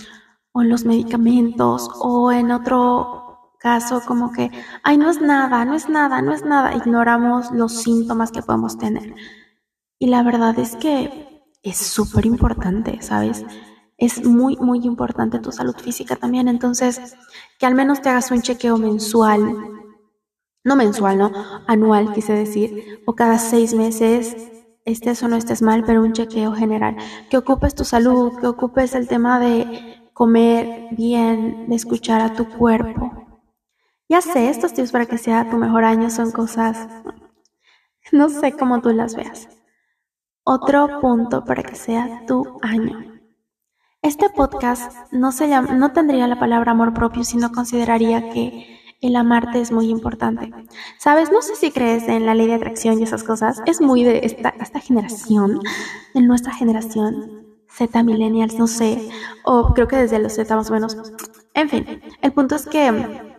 o 0.53 0.63
los 0.63 0.85
medicamentos 0.85 1.91
o 1.99 2.31
en 2.31 2.53
otro 2.53 3.57
caso 3.59 4.01
como 4.07 4.31
que, 4.31 4.49
ay, 4.85 4.97
no 4.97 5.11
es 5.11 5.21
nada, 5.21 5.65
no 5.65 5.75
es 5.75 5.89
nada, 5.89 6.23
no 6.23 6.33
es 6.33 6.45
nada, 6.45 6.77
ignoramos 6.77 7.51
los 7.51 7.73
síntomas 7.83 8.31
que 8.31 8.43
podemos 8.43 8.79
tener. 8.79 9.13
Y 9.99 10.07
la 10.07 10.23
verdad 10.23 10.57
es 10.57 10.77
que 10.77 11.36
es 11.71 11.79
súper 11.79 12.27
importante, 12.27 13.03
¿sabes? 13.03 13.45
Es 13.99 14.25
muy, 14.25 14.57
muy 14.57 14.85
importante 14.85 15.39
tu 15.39 15.53
salud 15.53 15.77
física 15.77 16.17
también. 16.17 16.49
Entonces, 16.49 17.17
que 17.59 17.67
al 17.67 17.75
menos 17.75 18.03
te 18.03 18.09
hagas 18.09 18.31
un 18.31 18.43
chequeo 18.43 18.77
mensual, 18.77 19.41
no 20.65 20.77
mensual, 20.77 21.19
no, 21.19 21.33
anual, 21.67 22.13
quise 22.13 22.33
decir, 22.33 23.03
o 23.07 23.15
cada 23.15 23.39
seis 23.39 23.75
meses 23.75 24.37
estés 24.85 25.23
o 25.23 25.29
no 25.29 25.37
estés 25.37 25.63
mal, 25.63 25.85
pero 25.85 26.03
un 26.03 26.13
chequeo 26.13 26.53
general, 26.53 26.97
que 27.31 27.37
ocupes 27.37 27.75
tu 27.75 27.85
salud, 27.85 28.33
que 28.41 28.47
ocupes 28.47 28.95
el 28.95 29.09
tema 29.09 29.41
de 29.41 29.99
comer 30.13 30.89
bien, 30.93 31.69
de 31.69 31.77
escuchar 31.77 32.21
a 32.21 32.35
tu 32.35 32.49
cuerpo. 32.49 33.13
Ya 34.09 34.21
sé, 34.21 34.49
estos 34.49 34.73
tips 34.73 34.93
para 34.93 35.07
que 35.07 35.19
sea 35.19 35.51
tu 35.51 35.57
mejor 35.57 35.85
año 35.85 36.11
son 36.11 36.31
cosas, 36.31 36.89
no 38.13 38.29
sé 38.29 38.53
cómo 38.53 38.81
tú 38.81 38.91
las 38.91 39.17
veas. 39.17 39.49
Otro 40.49 41.01
punto 41.01 41.45
para 41.45 41.65
que 41.65 41.75
sea 41.75 42.23
tu 42.25 42.61
año. 42.63 43.19
Este 44.01 44.31
podcast 44.31 44.93
no, 45.11 45.33
tendría 45.93 46.29
la 46.29 46.39
palabra 46.39 46.71
amor 46.71 46.95
propio 46.95 47.25
si 47.25 47.37
no 47.37 47.51
consideraría 47.51 48.31
que 48.31 48.79
el 49.01 49.17
amarte 49.17 49.61
es 49.61 49.73
muy 49.73 49.89
importante. 49.89 50.53
Sabes, 51.01 51.33
no 51.33 51.43
sé 51.43 51.57
si 51.57 51.73
crees 51.73 52.07
en 52.07 52.27
la 52.27 52.37
ley 52.37 52.47
de 52.47 52.55
atracción 52.55 53.01
y 53.01 53.03
esas 53.03 53.25
cosas. 53.25 53.61
Es 53.67 53.81
muy 53.81 54.05
de 54.05 54.21
esta, 54.23 54.51
esta 54.61 54.79
generación, 54.79 55.59
de 56.15 56.21
nuestra 56.21 56.53
generación, 56.53 57.45
Z 57.69 58.05
millennials, 58.05 58.57
no 58.57 58.69
sé, 58.69 59.11
o 59.45 59.75
creo 59.75 59.89
que 59.89 59.97
desde 59.97 60.21
los 60.21 60.35
Z 60.35 60.55
más 60.55 60.71
o 60.71 60.75
menos. 60.75 60.97
En 61.55 61.69
fin, 61.69 62.03
el 62.23 62.33
punto 62.33 62.55
es 62.55 62.67
que 62.67 63.37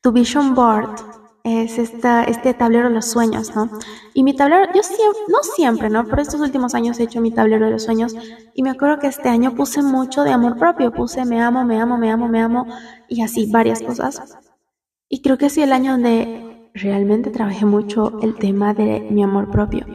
tu 0.00 0.10
vision 0.10 0.52
board 0.56 1.25
es 1.46 1.78
este 1.78 2.54
tablero 2.54 2.88
de 2.88 2.94
los 2.94 3.06
sueños, 3.06 3.54
¿no? 3.54 3.70
Y 4.14 4.24
mi 4.24 4.34
tablero, 4.34 4.66
yo 4.74 4.82
siempre, 4.82 5.22
no 5.28 5.38
siempre, 5.42 5.90
¿no? 5.90 6.04
Pero 6.04 6.20
estos 6.20 6.40
últimos 6.40 6.74
años 6.74 6.98
he 6.98 7.04
hecho 7.04 7.20
mi 7.20 7.30
tablero 7.30 7.66
de 7.66 7.72
los 7.72 7.84
sueños 7.84 8.16
y 8.52 8.64
me 8.64 8.70
acuerdo 8.70 8.98
que 8.98 9.06
este 9.06 9.28
año 9.28 9.54
puse 9.54 9.80
mucho 9.80 10.24
de 10.24 10.32
amor 10.32 10.58
propio, 10.58 10.90
puse 10.90 11.24
me 11.24 11.40
amo, 11.40 11.64
me 11.64 11.80
amo, 11.80 11.98
me 11.98 12.10
amo, 12.10 12.26
me 12.26 12.42
amo 12.42 12.66
y 13.08 13.22
así 13.22 13.48
varias 13.50 13.80
cosas. 13.80 14.36
Y 15.08 15.22
creo 15.22 15.38
que 15.38 15.48
sí 15.48 15.62
el 15.62 15.72
año 15.72 15.92
donde 15.92 16.70
realmente 16.74 17.30
trabajé 17.30 17.64
mucho 17.64 18.18
el 18.22 18.34
tema 18.34 18.74
de 18.74 19.06
mi 19.08 19.22
amor 19.22 19.50
propio. 19.52 19.86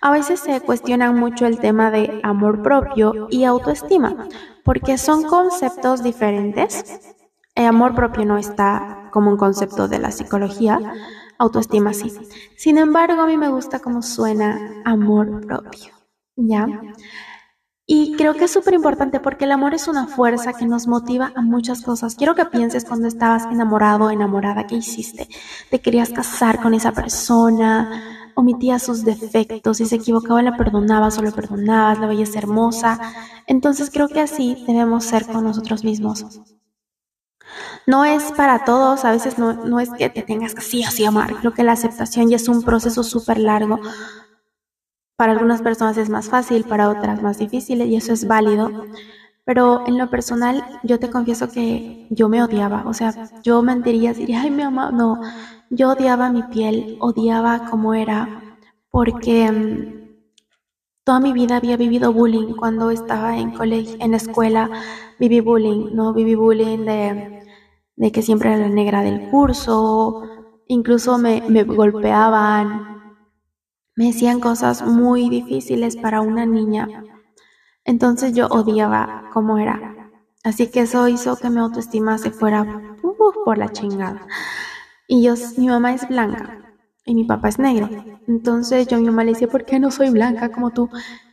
A 0.00 0.12
veces 0.12 0.38
se 0.38 0.60
cuestiona 0.60 1.10
mucho 1.10 1.46
el 1.46 1.58
tema 1.58 1.90
de 1.90 2.20
amor 2.22 2.62
propio 2.62 3.26
y 3.28 3.42
autoestima, 3.42 4.28
porque 4.64 4.98
son 4.98 5.24
conceptos 5.24 6.04
diferentes 6.04 7.00
el 7.54 7.66
amor 7.66 7.94
propio 7.94 8.24
no 8.24 8.38
está 8.38 9.01
como 9.12 9.30
un 9.30 9.36
concepto 9.36 9.86
de 9.86 10.00
la 10.00 10.10
psicología, 10.10 10.80
autoestima 11.38 11.92
sí. 11.92 12.12
Sin 12.56 12.78
embargo, 12.78 13.22
a 13.22 13.26
mí 13.26 13.36
me 13.36 13.48
gusta 13.48 13.78
cómo 13.78 14.02
suena 14.02 14.82
amor 14.84 15.46
propio, 15.46 15.92
¿ya? 16.34 16.66
Y 17.86 18.14
creo 18.16 18.34
que 18.34 18.44
es 18.44 18.50
súper 18.50 18.74
importante 18.74 19.20
porque 19.20 19.44
el 19.44 19.52
amor 19.52 19.74
es 19.74 19.86
una 19.86 20.06
fuerza 20.06 20.54
que 20.54 20.66
nos 20.66 20.86
motiva 20.86 21.32
a 21.34 21.42
muchas 21.42 21.82
cosas. 21.82 22.14
Quiero 22.14 22.34
que 22.34 22.46
pienses 22.46 22.84
cuando 22.84 23.06
estabas 23.06 23.44
enamorado 23.46 24.06
o 24.06 24.10
enamorada, 24.10 24.66
¿qué 24.66 24.76
hiciste? 24.76 25.28
¿Te 25.70 25.80
querías 25.80 26.10
casar 26.10 26.62
con 26.62 26.74
esa 26.74 26.92
persona? 26.92 28.30
¿Omitías 28.34 28.84
sus 28.84 29.04
defectos? 29.04 29.76
Si 29.76 29.86
se 29.86 29.96
equivocaba, 29.96 30.42
la 30.42 30.56
perdonabas 30.56 31.18
o 31.18 31.22
lo 31.22 31.32
perdonabas, 31.32 31.98
la 31.98 32.06
veías 32.06 32.34
hermosa. 32.34 32.98
Entonces 33.46 33.90
creo 33.90 34.08
que 34.08 34.20
así 34.20 34.64
debemos 34.66 35.04
ser 35.04 35.26
con 35.26 35.44
nosotros 35.44 35.84
mismos. 35.84 36.40
No 37.86 38.04
es 38.04 38.32
para 38.32 38.64
todos, 38.64 39.04
a 39.04 39.10
veces 39.10 39.38
no, 39.38 39.80
es 39.80 39.90
que 39.90 40.08
te 40.08 40.22
tengas 40.22 40.54
que 40.54 40.62
sí 40.62 40.84
o 40.86 40.90
sí 40.90 41.04
amar. 41.04 41.34
Creo 41.36 41.52
que 41.52 41.64
la 41.64 41.72
aceptación 41.72 42.28
ya 42.28 42.36
es 42.36 42.48
un 42.48 42.62
proceso 42.62 43.02
súper 43.02 43.38
largo. 43.38 43.80
Para 45.16 45.32
algunas 45.32 45.62
personas 45.62 45.96
es 45.96 46.08
más 46.08 46.28
fácil, 46.28 46.64
para 46.64 46.88
otras 46.88 47.22
más 47.22 47.38
difícil 47.38 47.82
y 47.82 47.96
eso 47.96 48.12
es 48.12 48.26
válido. 48.26 48.70
Pero 49.44 49.84
en 49.86 49.98
lo 49.98 50.08
personal, 50.08 50.64
yo 50.84 51.00
te 51.00 51.10
confieso 51.10 51.50
que 51.50 52.06
yo 52.10 52.28
me 52.28 52.42
odiaba. 52.42 52.84
O 52.86 52.94
sea, 52.94 53.12
yo 53.42 53.62
mentiría, 53.62 54.14
diría, 54.14 54.42
ay, 54.42 54.50
mi 54.50 54.62
mamá, 54.62 54.92
no. 54.92 55.20
Yo 55.70 55.90
odiaba 55.90 56.30
mi 56.30 56.44
piel, 56.44 56.96
odiaba 57.00 57.66
cómo 57.70 57.94
era, 57.94 58.58
porque 58.90 59.50
mm, 59.50 60.02
toda 61.04 61.18
mi 61.18 61.32
vida 61.32 61.56
había 61.56 61.76
vivido 61.76 62.12
bullying. 62.12 62.54
Cuando 62.54 62.90
estaba 62.90 63.36
en 63.36 63.50
colegio, 63.50 63.96
en 63.98 64.14
escuela, 64.14 64.70
viví 65.18 65.40
bullying, 65.40 65.94
¿no? 65.94 66.12
Viví 66.12 66.36
bullying 66.36 66.84
de 66.84 67.41
de 67.96 68.12
que 68.12 68.22
siempre 68.22 68.50
era 68.50 68.58
la 68.58 68.68
negra 68.68 69.02
del 69.02 69.28
curso, 69.30 70.22
incluso 70.66 71.18
me, 71.18 71.40
golpeaban, 71.64 73.16
me 73.94 74.06
decían 74.06 74.40
cosas 74.40 74.86
muy 74.86 75.28
difíciles 75.28 75.96
para 75.96 76.20
una 76.20 76.46
niña. 76.46 76.88
Entonces 77.84 78.32
yo 78.32 78.46
odiaba 78.46 79.30
cómo 79.32 79.58
era. 79.58 80.10
Así 80.44 80.68
que 80.68 80.80
eso 80.80 81.06
hizo 81.08 81.36
que 81.36 81.50
mi 81.50 81.58
autoestima 81.58 82.18
se 82.18 82.30
fuera 82.30 82.66
por 83.44 83.58
la 83.58 83.70
chingada. 83.70 84.26
Y 85.06 85.22
yo, 85.22 85.34
mi 85.56 85.68
mamá 85.68 85.92
es 85.94 86.08
blanca 86.08 86.58
y 87.04 87.14
mi 87.14 87.24
papá 87.24 87.48
es 87.48 87.58
negro. 87.58 87.88
Entonces 88.26 88.86
yo 88.86 88.96
a 88.96 89.00
mi 89.00 89.06
mamá 89.06 89.24
le 89.24 89.32
decía, 89.32 89.48
¿por 89.48 89.64
qué 89.64 89.78
no 89.78 89.90
soy 89.90 90.10
blanca 90.10 90.50
como 90.50 90.70
tú? 90.70 90.88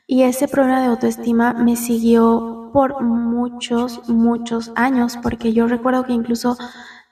Y 0.08 0.24
ese 0.24 0.48
problema 0.48 0.82
de 0.82 0.88
autoestima 0.88 1.54
me 1.54 1.75
siguió 1.75 2.59
por 2.72 3.02
muchos, 3.04 4.08
muchos 4.10 4.72
años, 4.76 5.18
porque 5.22 5.54
yo 5.54 5.68
recuerdo 5.68 6.06
que 6.06 6.14
incluso 6.14 6.58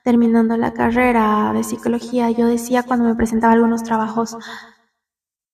terminando 0.03 0.55
la 0.55 0.73
carrera 0.73 1.51
de 1.53 1.63
psicología, 1.63 2.31
yo 2.31 2.47
decía 2.47 2.83
cuando 2.83 3.05
me 3.05 3.15
presentaba 3.15 3.53
algunos 3.53 3.83
trabajos, 3.83 4.37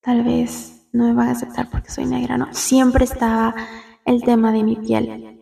tal 0.02 0.24
vez 0.24 0.88
no 0.92 1.06
me 1.06 1.14
van 1.14 1.30
a 1.30 1.32
aceptar 1.32 1.70
porque 1.72 1.90
soy 1.90 2.06
negra, 2.06 2.38
no, 2.38 2.48
siempre 2.52 3.04
estaba 3.04 3.56
el 4.06 4.24
tema 4.24 4.52
de 4.52 4.64
mi 4.64 4.76
piel. 4.76 5.40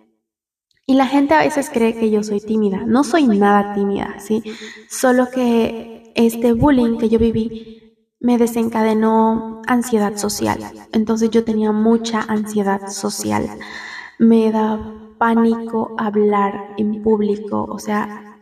Y 0.86 0.96
la 0.96 1.08
gente 1.08 1.34
a 1.34 1.40
veces 1.40 1.70
cree 1.70 1.94
que 1.94 2.10
yo 2.10 2.24
soy 2.24 2.40
tímida, 2.40 2.84
no 2.86 3.04
soy 3.04 3.28
nada 3.28 3.74
tímida, 3.74 4.16
¿sí? 4.20 4.44
Solo 4.90 5.30
que 5.30 6.12
este 6.16 6.54
bullying 6.54 6.98
que 6.98 7.10
yo 7.10 7.20
viví 7.20 7.98
me 8.20 8.38
desencadenó 8.38 9.62
ansiedad 9.68 10.16
social. 10.16 10.60
Entonces 10.94 11.30
yo 11.32 11.44
tenía 11.44 11.72
mucha 11.72 12.22
ansiedad 12.22 12.88
social 12.88 13.50
me 14.22 14.52
da 14.52 14.80
pánico 15.18 15.96
hablar 15.98 16.76
en 16.78 17.02
público, 17.02 17.66
o 17.68 17.80
sea, 17.80 18.38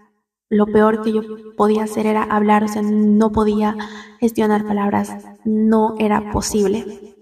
lo 0.49 0.65
peor 0.65 1.01
que 1.01 1.13
yo 1.13 1.21
podía 1.55 1.85
hacer 1.85 2.05
era 2.05 2.21
hablar, 2.23 2.65
o 2.65 2.67
sea, 2.67 2.81
no 2.81 3.31
podía 3.31 3.77
gestionar 4.19 4.65
palabras, 4.65 5.15
no 5.45 5.95
era 5.97 6.31
posible. 6.31 7.15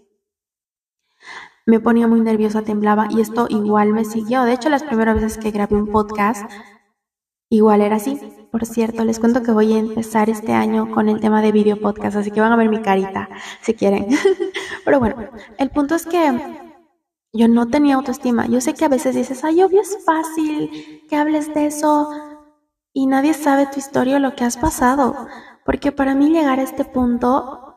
Me 1.67 1.79
ponía 1.79 2.07
muy 2.07 2.19
nerviosa, 2.21 2.63
temblaba 2.63 3.07
y 3.11 3.21
esto 3.21 3.45
igual 3.47 3.93
me 3.93 4.05
siguió. 4.05 4.41
De 4.43 4.53
hecho, 4.53 4.69
las 4.69 4.81
primeras 4.81 5.15
veces 5.21 5.37
que 5.37 5.51
grabé 5.51 5.75
un 5.75 5.91
podcast, 5.91 6.49
igual 7.49 7.81
era 7.81 7.97
así. 7.97 8.19
Por 8.51 8.65
cierto, 8.65 9.05
les 9.05 9.19
cuento 9.19 9.43
que 9.43 9.51
voy 9.51 9.73
a 9.73 9.77
empezar 9.77 10.31
este 10.31 10.53
año 10.53 10.89
con 10.89 11.09
el 11.09 11.19
tema 11.19 11.43
de 11.43 11.51
video 11.51 11.79
podcast, 11.79 12.17
así 12.17 12.31
que 12.31 12.41
van 12.41 12.53
a 12.53 12.57
ver 12.57 12.69
mi 12.69 12.81
carita 12.81 13.29
si 13.61 13.75
quieren. 13.75 14.07
Pero 14.83 14.99
bueno, 14.99 15.29
el 15.59 15.69
punto 15.69 15.93
es 15.93 16.07
que 16.07 16.66
yo 17.33 17.47
no 17.47 17.67
tenía 17.67 17.95
autoestima. 17.95 18.47
Yo 18.47 18.61
sé 18.61 18.73
que 18.73 18.85
a 18.85 18.89
veces 18.89 19.15
dices, 19.15 19.43
ay, 19.43 19.61
obvio 19.63 19.81
es 19.81 19.97
fácil 20.05 21.05
que 21.09 21.15
hables 21.15 21.53
de 21.53 21.67
eso 21.67 22.09
y 22.93 23.05
nadie 23.07 23.33
sabe 23.33 23.67
tu 23.67 23.79
historia 23.79 24.17
o 24.17 24.19
lo 24.19 24.35
que 24.35 24.43
has 24.43 24.57
pasado. 24.57 25.27
Porque 25.65 25.91
para 25.91 26.15
mí 26.15 26.29
llegar 26.29 26.59
a 26.59 26.63
este 26.63 26.85
punto 26.85 27.67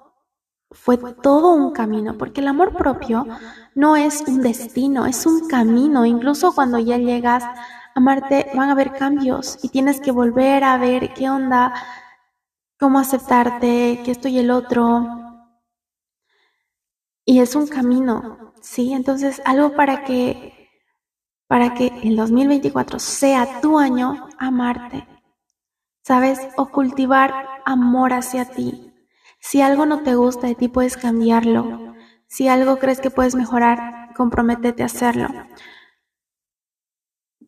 fue 0.71 0.97
todo 0.97 1.53
un 1.53 1.73
camino, 1.73 2.17
porque 2.17 2.41
el 2.41 2.49
amor 2.49 2.77
propio 2.77 3.27
no 3.75 3.97
es 3.97 4.23
un 4.23 4.41
destino, 4.41 5.07
es 5.07 5.27
un 5.27 5.49
camino. 5.49 6.07
Incluso 6.07 6.55
cuando 6.55 6.79
ya 6.79 6.97
llegas 6.97 7.43
a 7.43 7.55
amarte, 7.95 8.51
van 8.55 8.69
a 8.69 8.73
haber 8.73 8.93
cambios 8.93 9.59
y 9.63 9.69
tienes 9.69 10.01
que 10.01 10.13
volver 10.13 10.65
a 10.65 10.79
ver 10.79 11.13
qué 11.15 11.29
onda, 11.29 11.75
cómo 12.79 12.99
aceptarte, 12.99 14.01
que 14.05 14.13
esto 14.13 14.29
y 14.29 14.39
el 14.39 14.51
otro. 14.51 15.07
Y 17.25 17.41
es 17.41 17.55
un 17.55 17.67
camino, 17.67 18.50
¿sí? 18.61 18.93
Entonces, 18.93 19.41
algo 19.45 19.75
para 19.75 20.05
que, 20.05 20.69
para 21.47 21.75
que 21.75 21.89
el 22.03 22.17
2024 22.17 22.99
sea 22.99 23.61
tu 23.61 23.79
año, 23.79 24.29
amarte, 24.39 25.07
¿sabes? 26.03 26.41
O 26.57 26.71
cultivar 26.71 27.47
amor 27.65 28.13
hacia 28.13 28.45
ti. 28.45 28.93
Si 29.41 29.63
algo 29.63 29.87
no 29.87 30.03
te 30.03 30.15
gusta 30.15 30.47
de 30.47 30.55
ti, 30.55 30.69
puedes 30.69 30.97
cambiarlo. 30.97 31.95
Si 32.27 32.49
algo 32.49 32.79
crees 32.79 33.01
que 33.01 33.11
puedes 33.11 33.35
mejorar, 33.35 34.13
comprométete 34.15 34.83
a 34.83 34.87
hacerlo. 34.87 35.29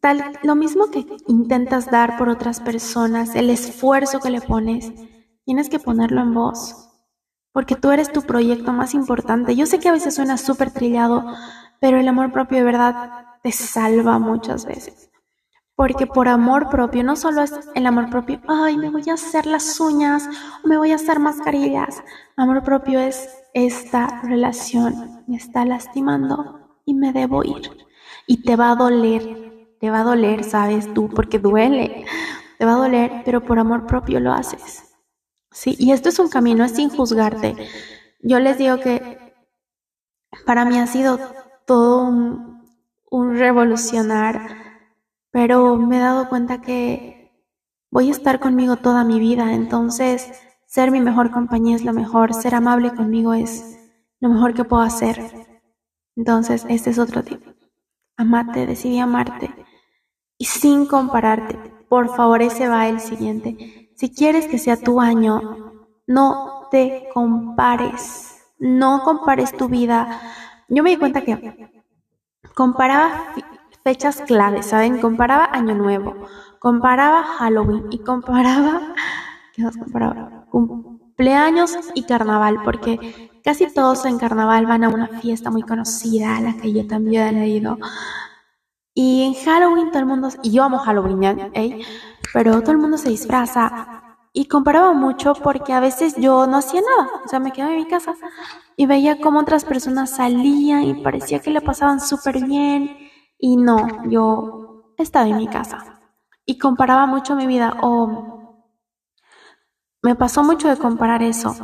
Tal, 0.00 0.38
lo 0.42 0.56
mismo 0.56 0.90
que 0.90 1.06
intentas 1.28 1.90
dar 1.90 2.18
por 2.18 2.28
otras 2.28 2.58
personas, 2.60 3.36
el 3.36 3.50
esfuerzo 3.50 4.18
que 4.18 4.30
le 4.30 4.40
pones, 4.40 4.92
tienes 5.44 5.68
que 5.68 5.78
ponerlo 5.78 6.22
en 6.22 6.34
vos. 6.34 6.91
Porque 7.52 7.76
tú 7.76 7.90
eres 7.90 8.12
tu 8.12 8.22
proyecto 8.22 8.72
más 8.72 8.94
importante. 8.94 9.54
Yo 9.54 9.66
sé 9.66 9.78
que 9.78 9.88
a 9.88 9.92
veces 9.92 10.14
suena 10.14 10.36
súper 10.36 10.70
trillado, 10.70 11.24
pero 11.80 11.98
el 11.98 12.08
amor 12.08 12.32
propio 12.32 12.58
de 12.58 12.64
verdad 12.64 13.26
te 13.42 13.52
salva 13.52 14.18
muchas 14.18 14.64
veces. 14.64 15.10
Porque 15.74 16.06
por 16.06 16.28
amor 16.28 16.68
propio, 16.70 17.02
no 17.02 17.16
solo 17.16 17.42
es 17.42 17.52
el 17.74 17.86
amor 17.86 18.10
propio, 18.10 18.40
ay, 18.46 18.76
me 18.76 18.90
voy 18.90 19.04
a 19.08 19.14
hacer 19.14 19.46
las 19.46 19.80
uñas 19.80 20.28
o 20.64 20.68
me 20.68 20.76
voy 20.76 20.92
a 20.92 20.96
hacer 20.96 21.18
mascarillas. 21.18 22.02
Amor 22.36 22.62
propio 22.62 23.00
es 23.00 23.28
esta 23.54 24.20
relación 24.22 25.22
me 25.26 25.36
está 25.36 25.64
lastimando 25.64 26.78
y 26.84 26.94
me 26.94 27.12
debo 27.12 27.44
ir. 27.44 27.70
Y 28.26 28.42
te 28.42 28.56
va 28.56 28.72
a 28.72 28.76
doler, 28.76 29.76
te 29.80 29.90
va 29.90 30.00
a 30.00 30.04
doler, 30.04 30.44
sabes 30.44 30.92
tú, 30.94 31.08
porque 31.08 31.38
duele. 31.38 32.04
Te 32.58 32.64
va 32.64 32.74
a 32.74 32.76
doler, 32.76 33.22
pero 33.24 33.42
por 33.42 33.58
amor 33.58 33.86
propio 33.86 34.20
lo 34.20 34.32
haces. 34.32 34.91
Sí, 35.52 35.76
y 35.78 35.92
esto 35.92 36.08
es 36.08 36.18
un 36.18 36.28
camino, 36.28 36.64
es 36.64 36.72
sin 36.72 36.88
juzgarte. 36.88 37.54
Yo 38.20 38.40
les 38.40 38.58
digo 38.58 38.78
que 38.78 39.18
para 40.46 40.64
mí 40.64 40.78
ha 40.78 40.86
sido 40.86 41.18
todo 41.66 42.04
un, 42.04 42.62
revolucionar 43.36 44.62
pero 45.30 45.76
me 45.76 45.96
he 45.96 46.00
dado 46.00 46.28
cuenta 46.28 46.60
que 46.60 47.32
voy 47.90 48.08
a 48.08 48.12
estar 48.12 48.38
conmigo 48.38 48.76
toda 48.76 49.02
mi 49.04 49.18
vida, 49.18 49.54
entonces 49.54 50.30
ser 50.66 50.90
mi 50.90 51.00
mejor 51.00 51.30
compañía 51.30 51.76
es 51.76 51.84
lo 51.84 51.92
mejor, 51.92 52.34
ser 52.34 52.54
amable 52.54 52.94
conmigo 52.94 53.32
es 53.34 53.78
lo 54.20 54.28
mejor 54.28 54.54
que 54.54 54.64
puedo 54.64 54.82
hacer. 54.82 55.18
Entonces, 56.16 56.66
este 56.68 56.90
es 56.90 56.98
otro 56.98 57.22
tipo. 57.22 57.50
Amate, 58.16 58.66
decidí 58.66 58.98
amarte 58.98 59.50
y 60.38 60.44
sin 60.44 60.86
compararte. 60.86 61.58
Por 61.88 62.14
favor, 62.14 62.42
ese 62.42 62.68
va 62.68 62.88
el 62.88 63.00
siguiente. 63.00 63.81
Si 64.02 64.12
quieres 64.12 64.48
que 64.48 64.58
sea 64.58 64.76
tu 64.76 65.00
año, 65.00 65.84
no 66.08 66.66
te 66.72 67.08
compares. 67.14 68.36
No 68.58 69.04
compares 69.04 69.56
tu 69.56 69.68
vida. 69.68 70.20
Yo 70.68 70.82
me 70.82 70.90
di 70.90 70.96
cuenta 70.96 71.20
que 71.20 71.70
comparaba 72.56 73.12
fechas 73.84 74.20
claves, 74.22 74.66
¿saben? 74.66 75.00
Comparaba 75.00 75.48
Año 75.52 75.76
Nuevo, 75.76 76.16
comparaba 76.58 77.22
Halloween 77.22 77.86
y 77.92 78.00
comparaba, 78.00 78.92
¿qué 79.54 79.62
más 79.62 79.76
comparaba? 79.76 80.46
Cumpleaños 80.50 81.78
y 81.94 82.02
carnaval, 82.02 82.58
porque 82.64 83.30
casi 83.44 83.72
todos 83.72 84.04
en 84.04 84.18
carnaval 84.18 84.66
van 84.66 84.82
a 84.82 84.88
una 84.88 85.06
fiesta 85.20 85.52
muy 85.52 85.62
conocida, 85.62 86.38
a 86.38 86.40
la 86.40 86.56
que 86.56 86.72
yo 86.72 86.88
también 86.88 87.36
he 87.36 87.46
ido. 87.46 87.78
Y 88.94 89.22
en 89.22 89.34
Halloween 89.34 89.90
todo 89.90 90.00
el 90.00 90.06
mundo, 90.06 90.28
y 90.42 90.50
yo 90.50 90.64
amo 90.64 90.78
Halloween, 90.78 91.52
¿eh? 91.54 91.82
Pero 92.32 92.60
todo 92.60 92.72
el 92.72 92.78
mundo 92.78 92.98
se 92.98 93.10
disfraza. 93.10 94.16
Y 94.32 94.46
comparaba 94.46 94.92
mucho 94.94 95.34
porque 95.34 95.72
a 95.74 95.80
veces 95.80 96.16
yo 96.16 96.46
no 96.46 96.56
hacía 96.56 96.80
nada, 96.80 97.10
o 97.24 97.28
sea, 97.28 97.38
me 97.38 97.52
quedaba 97.52 97.72
en 97.72 97.80
mi 97.80 97.86
casa 97.86 98.14
y 98.76 98.86
veía 98.86 99.20
cómo 99.20 99.40
otras 99.40 99.64
personas 99.64 100.10
salían 100.10 100.84
y 100.84 100.94
parecía 101.02 101.40
que 101.40 101.50
le 101.50 101.60
pasaban 101.60 102.00
súper 102.00 102.42
bien 102.42 102.96
y 103.38 103.56
no, 103.56 104.08
yo 104.08 104.94
estaba 104.96 105.28
en 105.28 105.36
mi 105.36 105.48
casa 105.48 106.00
y 106.46 106.58
comparaba 106.58 107.06
mucho 107.06 107.36
mi 107.36 107.46
vida 107.46 107.76
o 107.82 108.64
me 110.02 110.14
pasó 110.16 110.42
mucho 110.42 110.68
de 110.68 110.76
comparar 110.76 111.22
eso. 111.22 111.54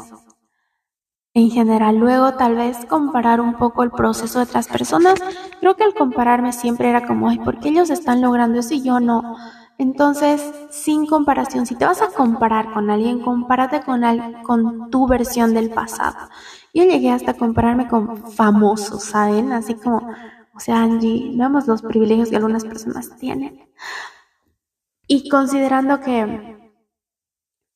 En 1.34 1.50
general, 1.50 1.96
luego 1.96 2.34
tal 2.34 2.56
vez 2.56 2.84
comparar 2.86 3.40
un 3.40 3.54
poco 3.54 3.82
el 3.82 3.90
proceso 3.90 4.38
de 4.38 4.44
otras 4.44 4.68
personas. 4.68 5.14
Creo 5.60 5.76
que 5.76 5.84
al 5.84 5.94
compararme 5.94 6.52
siempre 6.52 6.90
era 6.90 7.06
como, 7.06 7.28
ay, 7.28 7.38
¿por 7.38 7.60
qué 7.60 7.68
ellos 7.70 7.90
están 7.90 8.20
logrando 8.20 8.58
eso 8.58 8.74
y 8.74 8.82
yo 8.82 9.00
no? 9.00 9.36
Entonces, 9.78 10.42
sin 10.70 11.06
comparación, 11.06 11.64
si 11.64 11.76
te 11.76 11.84
vas 11.84 12.02
a 12.02 12.08
comparar 12.08 12.72
con 12.72 12.90
alguien, 12.90 13.20
compárate 13.20 13.80
con, 13.82 14.02
con 14.42 14.90
tu 14.90 15.06
versión 15.06 15.54
del 15.54 15.70
pasado. 15.70 16.28
Yo 16.74 16.82
llegué 16.82 17.10
hasta 17.10 17.34
compararme 17.34 17.86
con 17.86 18.30
famosos, 18.32 19.04
¿saben? 19.04 19.52
Así 19.52 19.74
como, 19.74 19.98
o 20.54 20.60
sea, 20.60 20.82
Angie, 20.82 21.32
veamos 21.36 21.68
los 21.68 21.82
privilegios 21.82 22.28
que 22.28 22.36
algunas 22.36 22.64
personas 22.64 23.16
tienen. 23.18 23.68
Y 25.06 25.28
considerando 25.28 26.00
que 26.00 26.58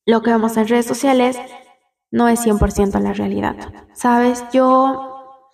lo 0.05 0.21
que 0.21 0.31
vemos 0.31 0.57
en 0.57 0.67
redes 0.67 0.85
sociales 0.85 1.39
no 2.11 2.27
es 2.27 2.45
100% 2.45 2.99
la 2.99 3.13
realidad. 3.13 3.55
Sabes, 3.93 4.43
yo 4.51 5.49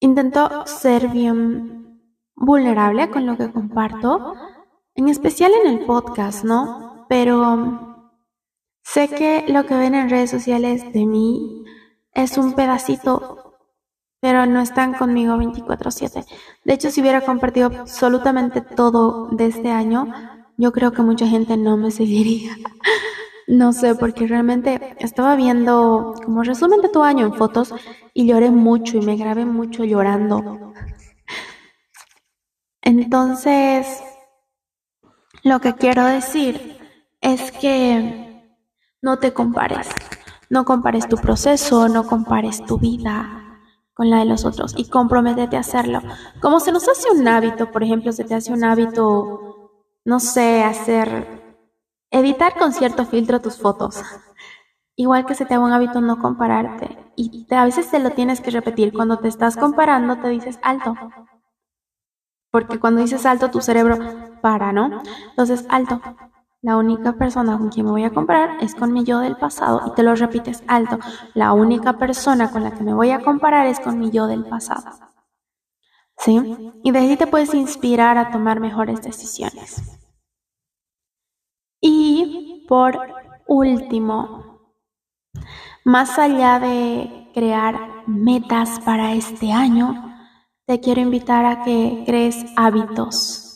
intento 0.00 0.66
ser 0.66 1.08
bien 1.08 2.02
vulnerable 2.34 3.08
con 3.10 3.24
lo 3.24 3.36
que 3.36 3.52
comparto, 3.52 4.34
en 4.98 5.08
especial 5.08 5.52
en 5.64 5.72
el 5.72 5.86
podcast, 5.86 6.44
¿no? 6.44 7.06
Pero 7.08 8.10
sé 8.82 9.08
que 9.08 9.44
lo 9.48 9.64
que 9.64 9.76
ven 9.76 9.94
en 9.94 10.10
redes 10.10 10.30
sociales 10.30 10.92
de 10.92 11.06
mí 11.06 11.64
es 12.12 12.36
un 12.36 12.54
pedacito 12.54 13.48
pero 14.20 14.46
no 14.46 14.60
están 14.60 14.94
conmigo 14.94 15.36
24/7. 15.36 16.24
De 16.64 16.72
hecho, 16.72 16.90
si 16.90 17.00
hubiera 17.00 17.20
compartido 17.20 17.66
absolutamente 17.66 18.60
todo 18.60 19.28
de 19.30 19.46
este 19.46 19.70
año, 19.70 20.12
yo 20.56 20.72
creo 20.72 20.90
que 20.90 21.02
mucha 21.02 21.28
gente 21.28 21.56
no 21.56 21.76
me 21.76 21.90
seguiría. 21.90 22.56
No 23.50 23.72
sé, 23.72 23.94
porque 23.94 24.26
realmente 24.26 24.94
estaba 24.98 25.34
viendo 25.34 26.14
como 26.22 26.42
resumen 26.42 26.82
de 26.82 26.90
tu 26.90 27.02
año 27.02 27.24
en 27.24 27.32
fotos 27.32 27.72
y 28.12 28.26
lloré 28.26 28.50
mucho 28.50 28.98
y 28.98 29.00
me 29.00 29.16
grabé 29.16 29.46
mucho 29.46 29.84
llorando. 29.84 30.74
Entonces, 32.82 34.02
lo 35.48 35.60
que 35.60 35.74
quiero 35.74 36.04
decir 36.04 36.78
es 37.20 37.52
que 37.52 38.28
no 39.02 39.18
te 39.18 39.32
compares. 39.32 39.88
No 40.50 40.64
compares 40.64 41.08
tu 41.08 41.16
proceso, 41.16 41.88
no 41.88 42.06
compares 42.06 42.64
tu 42.64 42.78
vida, 42.78 43.60
con 43.98 44.10
la 44.10 44.18
de 44.18 44.24
los 44.24 44.44
otros 44.44 44.74
y 44.76 44.88
comprométete 44.88 45.56
a 45.56 45.60
hacerlo. 45.60 46.00
Como 46.40 46.60
se 46.60 46.72
nos 46.72 46.88
hace 46.88 47.10
un 47.10 47.26
hábito, 47.26 47.70
por 47.70 47.82
ejemplo, 47.82 48.12
se 48.12 48.24
te 48.24 48.34
hace 48.34 48.52
un 48.52 48.64
hábito, 48.64 49.72
no 50.04 50.20
sé, 50.20 50.62
hacer, 50.62 51.56
editar 52.10 52.56
con 52.56 52.72
cierto 52.72 53.04
filtro 53.04 53.40
tus 53.40 53.58
fotos. 53.58 54.02
Igual 54.96 55.26
que 55.26 55.34
se 55.34 55.44
te 55.44 55.54
haga 55.54 55.64
un 55.64 55.72
hábito 55.72 56.00
no 56.00 56.18
compararte. 56.18 56.96
Y 57.16 57.46
a 57.50 57.64
veces 57.64 57.90
te 57.90 57.98
lo 57.98 58.10
tienes 58.10 58.40
que 58.40 58.50
repetir. 58.50 58.92
Cuando 58.92 59.18
te 59.18 59.28
estás 59.28 59.56
comparando, 59.56 60.16
te 60.16 60.28
dices 60.28 60.58
alto. 60.62 60.94
Porque 62.50 62.80
cuando 62.80 63.02
dices 63.02 63.26
alto, 63.26 63.50
tu 63.50 63.60
cerebro 63.60 63.96
para, 64.40 64.72
¿no? 64.72 65.02
Entonces, 65.30 65.66
alto. 65.68 66.00
La 66.60 66.76
única 66.76 67.12
persona 67.12 67.56
con 67.56 67.68
quien 67.68 67.86
me 67.86 67.92
voy 67.92 68.02
a 68.02 68.10
comparar 68.10 68.56
es 68.60 68.74
con 68.74 68.92
mi 68.92 69.04
yo 69.04 69.20
del 69.20 69.36
pasado. 69.36 69.82
Y 69.86 69.94
te 69.94 70.02
lo 70.02 70.14
repites 70.16 70.64
alto. 70.66 70.98
La 71.34 71.52
única 71.52 71.98
persona 71.98 72.50
con 72.50 72.64
la 72.64 72.72
que 72.72 72.82
me 72.82 72.94
voy 72.94 73.12
a 73.12 73.20
comparar 73.22 73.68
es 73.68 73.78
con 73.78 73.98
mi 73.98 74.10
yo 74.10 74.26
del 74.26 74.44
pasado. 74.44 74.90
¿Sí? 76.16 76.72
Y 76.82 76.90
de 76.90 76.98
ahí 76.98 77.16
te 77.16 77.28
puedes 77.28 77.54
inspirar 77.54 78.18
a 78.18 78.32
tomar 78.32 78.58
mejores 78.58 79.02
decisiones. 79.02 80.00
Y 81.80 82.66
por 82.68 82.98
último, 83.46 84.74
más 85.84 86.18
allá 86.18 86.58
de 86.58 87.30
crear 87.34 87.78
metas 88.08 88.80
para 88.80 89.12
este 89.12 89.52
año, 89.52 90.12
te 90.66 90.80
quiero 90.80 91.00
invitar 91.00 91.46
a 91.46 91.62
que 91.62 92.02
crees 92.04 92.44
hábitos 92.56 93.47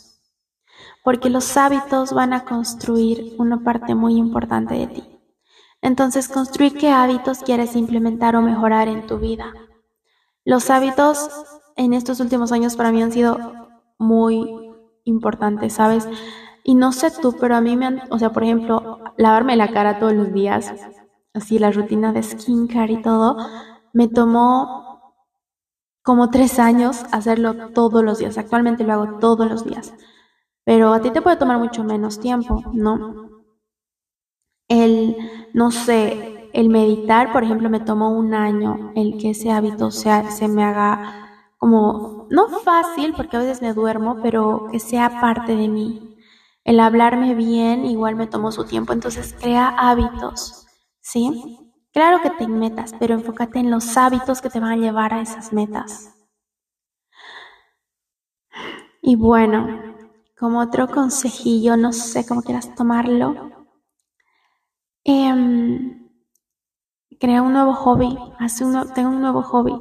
porque 1.03 1.29
los 1.29 1.57
hábitos 1.57 2.13
van 2.13 2.33
a 2.33 2.45
construir 2.45 3.35
una 3.37 3.61
parte 3.61 3.93
muy 3.93 4.15
importante 4.15 4.73
de 4.73 4.87
ti. 4.87 5.03
Entonces, 5.81 6.29
construir 6.29 6.77
qué 6.77 6.89
hábitos 6.91 7.39
quieres 7.39 7.75
implementar 7.75 8.37
o 8.37 8.41
mejorar 8.41 8.87
en 8.87 9.05
tu 9.05 9.19
vida. 9.19 9.53
Los 10.45 10.69
hábitos 10.69 11.29
en 11.75 11.93
estos 11.93 12.21
últimos 12.21 12.53
años 12.53 12.77
para 12.77 12.91
mí 12.91 13.03
han 13.03 13.11
sido 13.11 13.37
muy 13.97 14.49
importantes, 15.03 15.73
¿sabes? 15.73 16.07
Y 16.63 16.75
no 16.75 16.93
sé 16.93 17.11
tú, 17.11 17.35
pero 17.37 17.57
a 17.57 17.61
mí 17.61 17.75
me 17.75 17.85
han, 17.85 18.01
o 18.09 18.17
sea, 18.17 18.31
por 18.31 18.43
ejemplo, 18.43 18.99
lavarme 19.17 19.57
la 19.57 19.67
cara 19.67 19.99
todos 19.99 20.13
los 20.13 20.33
días, 20.33 20.73
así 21.33 21.59
la 21.59 21.71
rutina 21.71 22.13
de 22.13 22.23
skincare 22.23 22.93
y 22.93 23.01
todo, 23.01 23.35
me 23.91 24.07
tomó 24.07 25.01
como 26.01 26.29
tres 26.29 26.59
años 26.59 27.03
hacerlo 27.11 27.71
todos 27.73 28.05
los 28.05 28.19
días. 28.19 28.37
Actualmente 28.37 28.85
lo 28.85 28.93
hago 28.93 29.19
todos 29.19 29.49
los 29.49 29.65
días 29.65 29.93
pero 30.65 30.93
a 30.93 31.01
ti 31.01 31.11
te 31.11 31.21
puede 31.21 31.37
tomar 31.37 31.59
mucho 31.59 31.83
menos 31.83 32.19
tiempo, 32.19 32.61
¿no? 32.73 33.29
el, 34.67 35.15
no 35.53 35.71
sé, 35.71 36.49
el 36.53 36.69
meditar, 36.69 37.31
por 37.31 37.43
ejemplo, 37.43 37.69
me 37.69 37.79
tomó 37.79 38.09
un 38.11 38.33
año 38.33 38.91
el 38.95 39.17
que 39.17 39.31
ese 39.31 39.51
hábito 39.51 39.91
sea, 39.91 40.29
se 40.31 40.47
me 40.47 40.63
haga 40.63 41.29
como, 41.57 42.27
no 42.29 42.49
fácil, 42.49 43.13
porque 43.15 43.37
a 43.37 43.39
veces 43.39 43.61
me 43.61 43.73
duermo, 43.73 44.19
pero 44.21 44.67
que 44.71 44.79
sea 44.79 45.21
parte 45.21 45.55
de 45.55 45.67
mí. 45.69 46.17
El 46.63 46.79
hablarme 46.79 47.35
bien 47.35 47.85
igual 47.85 48.15
me 48.15 48.27
tomó 48.27 48.51
su 48.51 48.65
tiempo, 48.65 48.93
entonces 48.93 49.35
crea 49.39 49.69
hábitos, 49.77 50.65
¿sí? 51.01 51.59
Claro 51.91 52.21
que 52.21 52.29
te 52.31 52.47
metas, 52.47 52.93
pero 52.99 53.13
enfócate 53.13 53.59
en 53.59 53.69
los 53.69 53.97
hábitos 53.97 54.41
que 54.41 54.49
te 54.49 54.59
van 54.59 54.71
a 54.71 54.77
llevar 54.77 55.13
a 55.13 55.21
esas 55.21 55.53
metas. 55.53 56.15
Y 59.01 59.15
bueno, 59.15 59.92
como 60.37 60.59
otro 60.59 60.87
consejillo, 60.87 61.77
no 61.77 61.93
sé 61.93 62.25
cómo 62.25 62.41
quieras 62.41 62.73
tomarlo, 62.75 63.51
em, 65.03 66.09
crea 67.19 67.41
un 67.41 67.53
nuevo 67.53 67.73
hobby, 67.73 68.17
haz 68.39 68.61
un, 68.61 68.93
tenga 68.93 69.09
un 69.09 69.21
nuevo 69.21 69.41
hobby, 69.43 69.79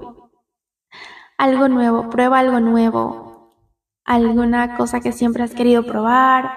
algo 1.38 1.68
nuevo, 1.68 2.10
prueba 2.10 2.38
algo 2.38 2.60
nuevo, 2.60 3.56
alguna 4.04 4.76
cosa 4.76 5.00
que 5.00 5.12
siempre 5.12 5.42
has 5.42 5.54
querido 5.54 5.84
probar, 5.84 6.50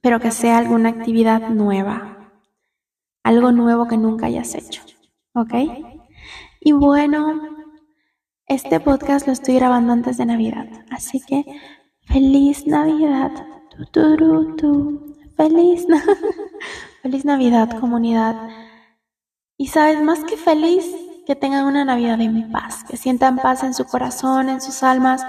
pero 0.00 0.20
que 0.20 0.30
sea 0.30 0.58
alguna 0.58 0.90
actividad 0.90 1.48
nueva, 1.48 2.32
algo 3.24 3.52
nuevo 3.52 3.88
que 3.88 3.96
nunca 3.96 4.26
hayas 4.26 4.54
hecho, 4.54 4.82
¿ok? 5.34 5.54
Y 6.60 6.72
bueno, 6.72 7.40
este 8.46 8.80
podcast 8.80 9.26
lo 9.26 9.32
estoy 9.32 9.56
grabando 9.56 9.92
antes 9.92 10.18
de 10.18 10.26
Navidad, 10.26 10.68
así 10.90 11.20
que 11.20 11.44
feliz 12.08 12.66
Navidad. 12.66 13.32
Feliz, 15.36 15.86
feliz 17.02 17.24
Navidad, 17.24 17.78
comunidad. 17.78 18.34
Y 19.56 19.68
sabes, 19.68 20.02
más 20.02 20.24
que 20.24 20.36
feliz, 20.36 20.84
que 21.26 21.36
tengan 21.36 21.66
una 21.66 21.84
Navidad 21.84 22.20
en 22.20 22.50
paz, 22.50 22.84
que 22.84 22.96
sientan 22.96 23.36
paz 23.36 23.62
en 23.62 23.74
su 23.74 23.84
corazón, 23.84 24.48
en 24.48 24.60
sus 24.60 24.82
almas. 24.82 25.22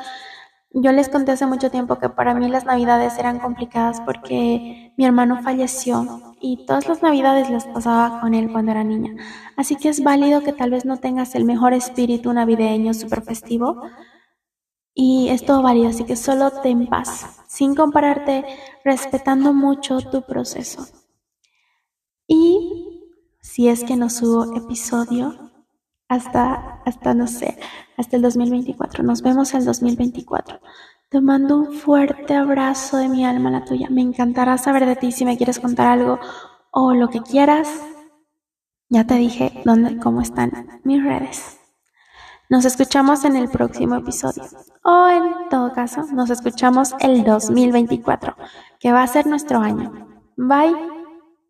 Yo 0.72 0.92
les 0.92 1.10
conté 1.10 1.32
hace 1.32 1.46
mucho 1.46 1.70
tiempo 1.72 1.98
que 1.98 2.10
para 2.10 2.34
mí 2.34 2.48
las 2.48 2.66
Navidades 2.66 3.18
eran 3.18 3.40
complicadas 3.40 4.02
porque 4.02 4.94
mi 4.98 5.06
hermano 5.06 5.42
falleció 5.42 6.36
y 6.40 6.66
todas 6.66 6.88
las 6.88 7.02
navidades 7.02 7.50
las 7.50 7.66
pasaba 7.66 8.22
con 8.22 8.34
él 8.34 8.52
cuando 8.52 8.72
era 8.72 8.84
niña. 8.84 9.16
Así 9.58 9.76
que 9.76 9.90
es 9.90 10.04
válido 10.04 10.42
que 10.42 10.54
tal 10.54 10.72
vez 10.72 10.86
no 10.86 10.98
tengas 10.98 11.36
el 11.36 11.44
mejor 11.44 11.74
espíritu 11.74 12.32
navideño 12.32 12.94
super 12.94 13.22
festivo 13.24 13.82
y 15.02 15.30
es 15.30 15.46
todo 15.46 15.62
válido, 15.62 15.88
así 15.88 16.04
que 16.04 16.18
solo 16.18 16.52
ten 16.52 16.86
paz, 16.88 17.42
sin 17.48 17.74
compararte, 17.74 18.44
respetando 18.84 19.54
mucho 19.54 20.02
tu 20.02 20.24
proceso. 20.24 20.88
Y 22.28 23.00
si 23.40 23.70
es 23.70 23.86
que 23.86 23.96
no 23.96 24.10
subo 24.10 24.58
episodio 24.58 25.52
hasta, 26.10 26.82
hasta 26.86 27.14
no 27.14 27.28
sé, 27.28 27.58
hasta 27.96 28.18
el 28.18 28.22
2024, 28.24 29.02
nos 29.06 29.22
vemos 29.22 29.54
el 29.54 29.64
2024. 29.64 30.60
Te 31.08 31.22
mando 31.22 31.56
un 31.56 31.72
fuerte 31.72 32.36
abrazo 32.36 32.98
de 32.98 33.08
mi 33.08 33.24
alma 33.24 33.48
a 33.48 33.54
la 33.54 33.64
tuya. 33.64 33.88
Me 33.90 34.02
encantará 34.02 34.58
saber 34.58 34.86
de 34.86 34.98
ti 34.98 35.14
si 35.14 35.24
me 35.24 35.38
quieres 35.38 35.62
contar 35.62 35.88
algo 35.88 36.20
o 36.72 36.94
lo 36.94 37.08
que 37.08 37.22
quieras. 37.22 37.70
Ya 38.90 39.08
te 39.08 39.16
dije 39.16 39.62
dónde, 39.64 39.98
cómo 39.98 40.20
están 40.20 40.82
mis 40.84 41.02
redes. 41.02 41.59
Nos 42.50 42.66
escuchamos 42.66 43.26
en 43.26 43.36
el 43.36 43.48
próximo 43.48 43.96
episodio. 43.96 44.44
O 44.84 45.08
en 45.08 45.50
todo 45.50 45.72
caso, 45.72 46.04
nos 46.14 46.32
escuchamos 46.32 46.96
el 47.00 47.24
2024, 47.24 48.36
que 48.80 48.92
va 48.92 49.04
a 49.04 49.08
ser 49.08 49.28
nuestro 49.28 49.60
año. 49.60 50.08
Bye. 50.36 50.99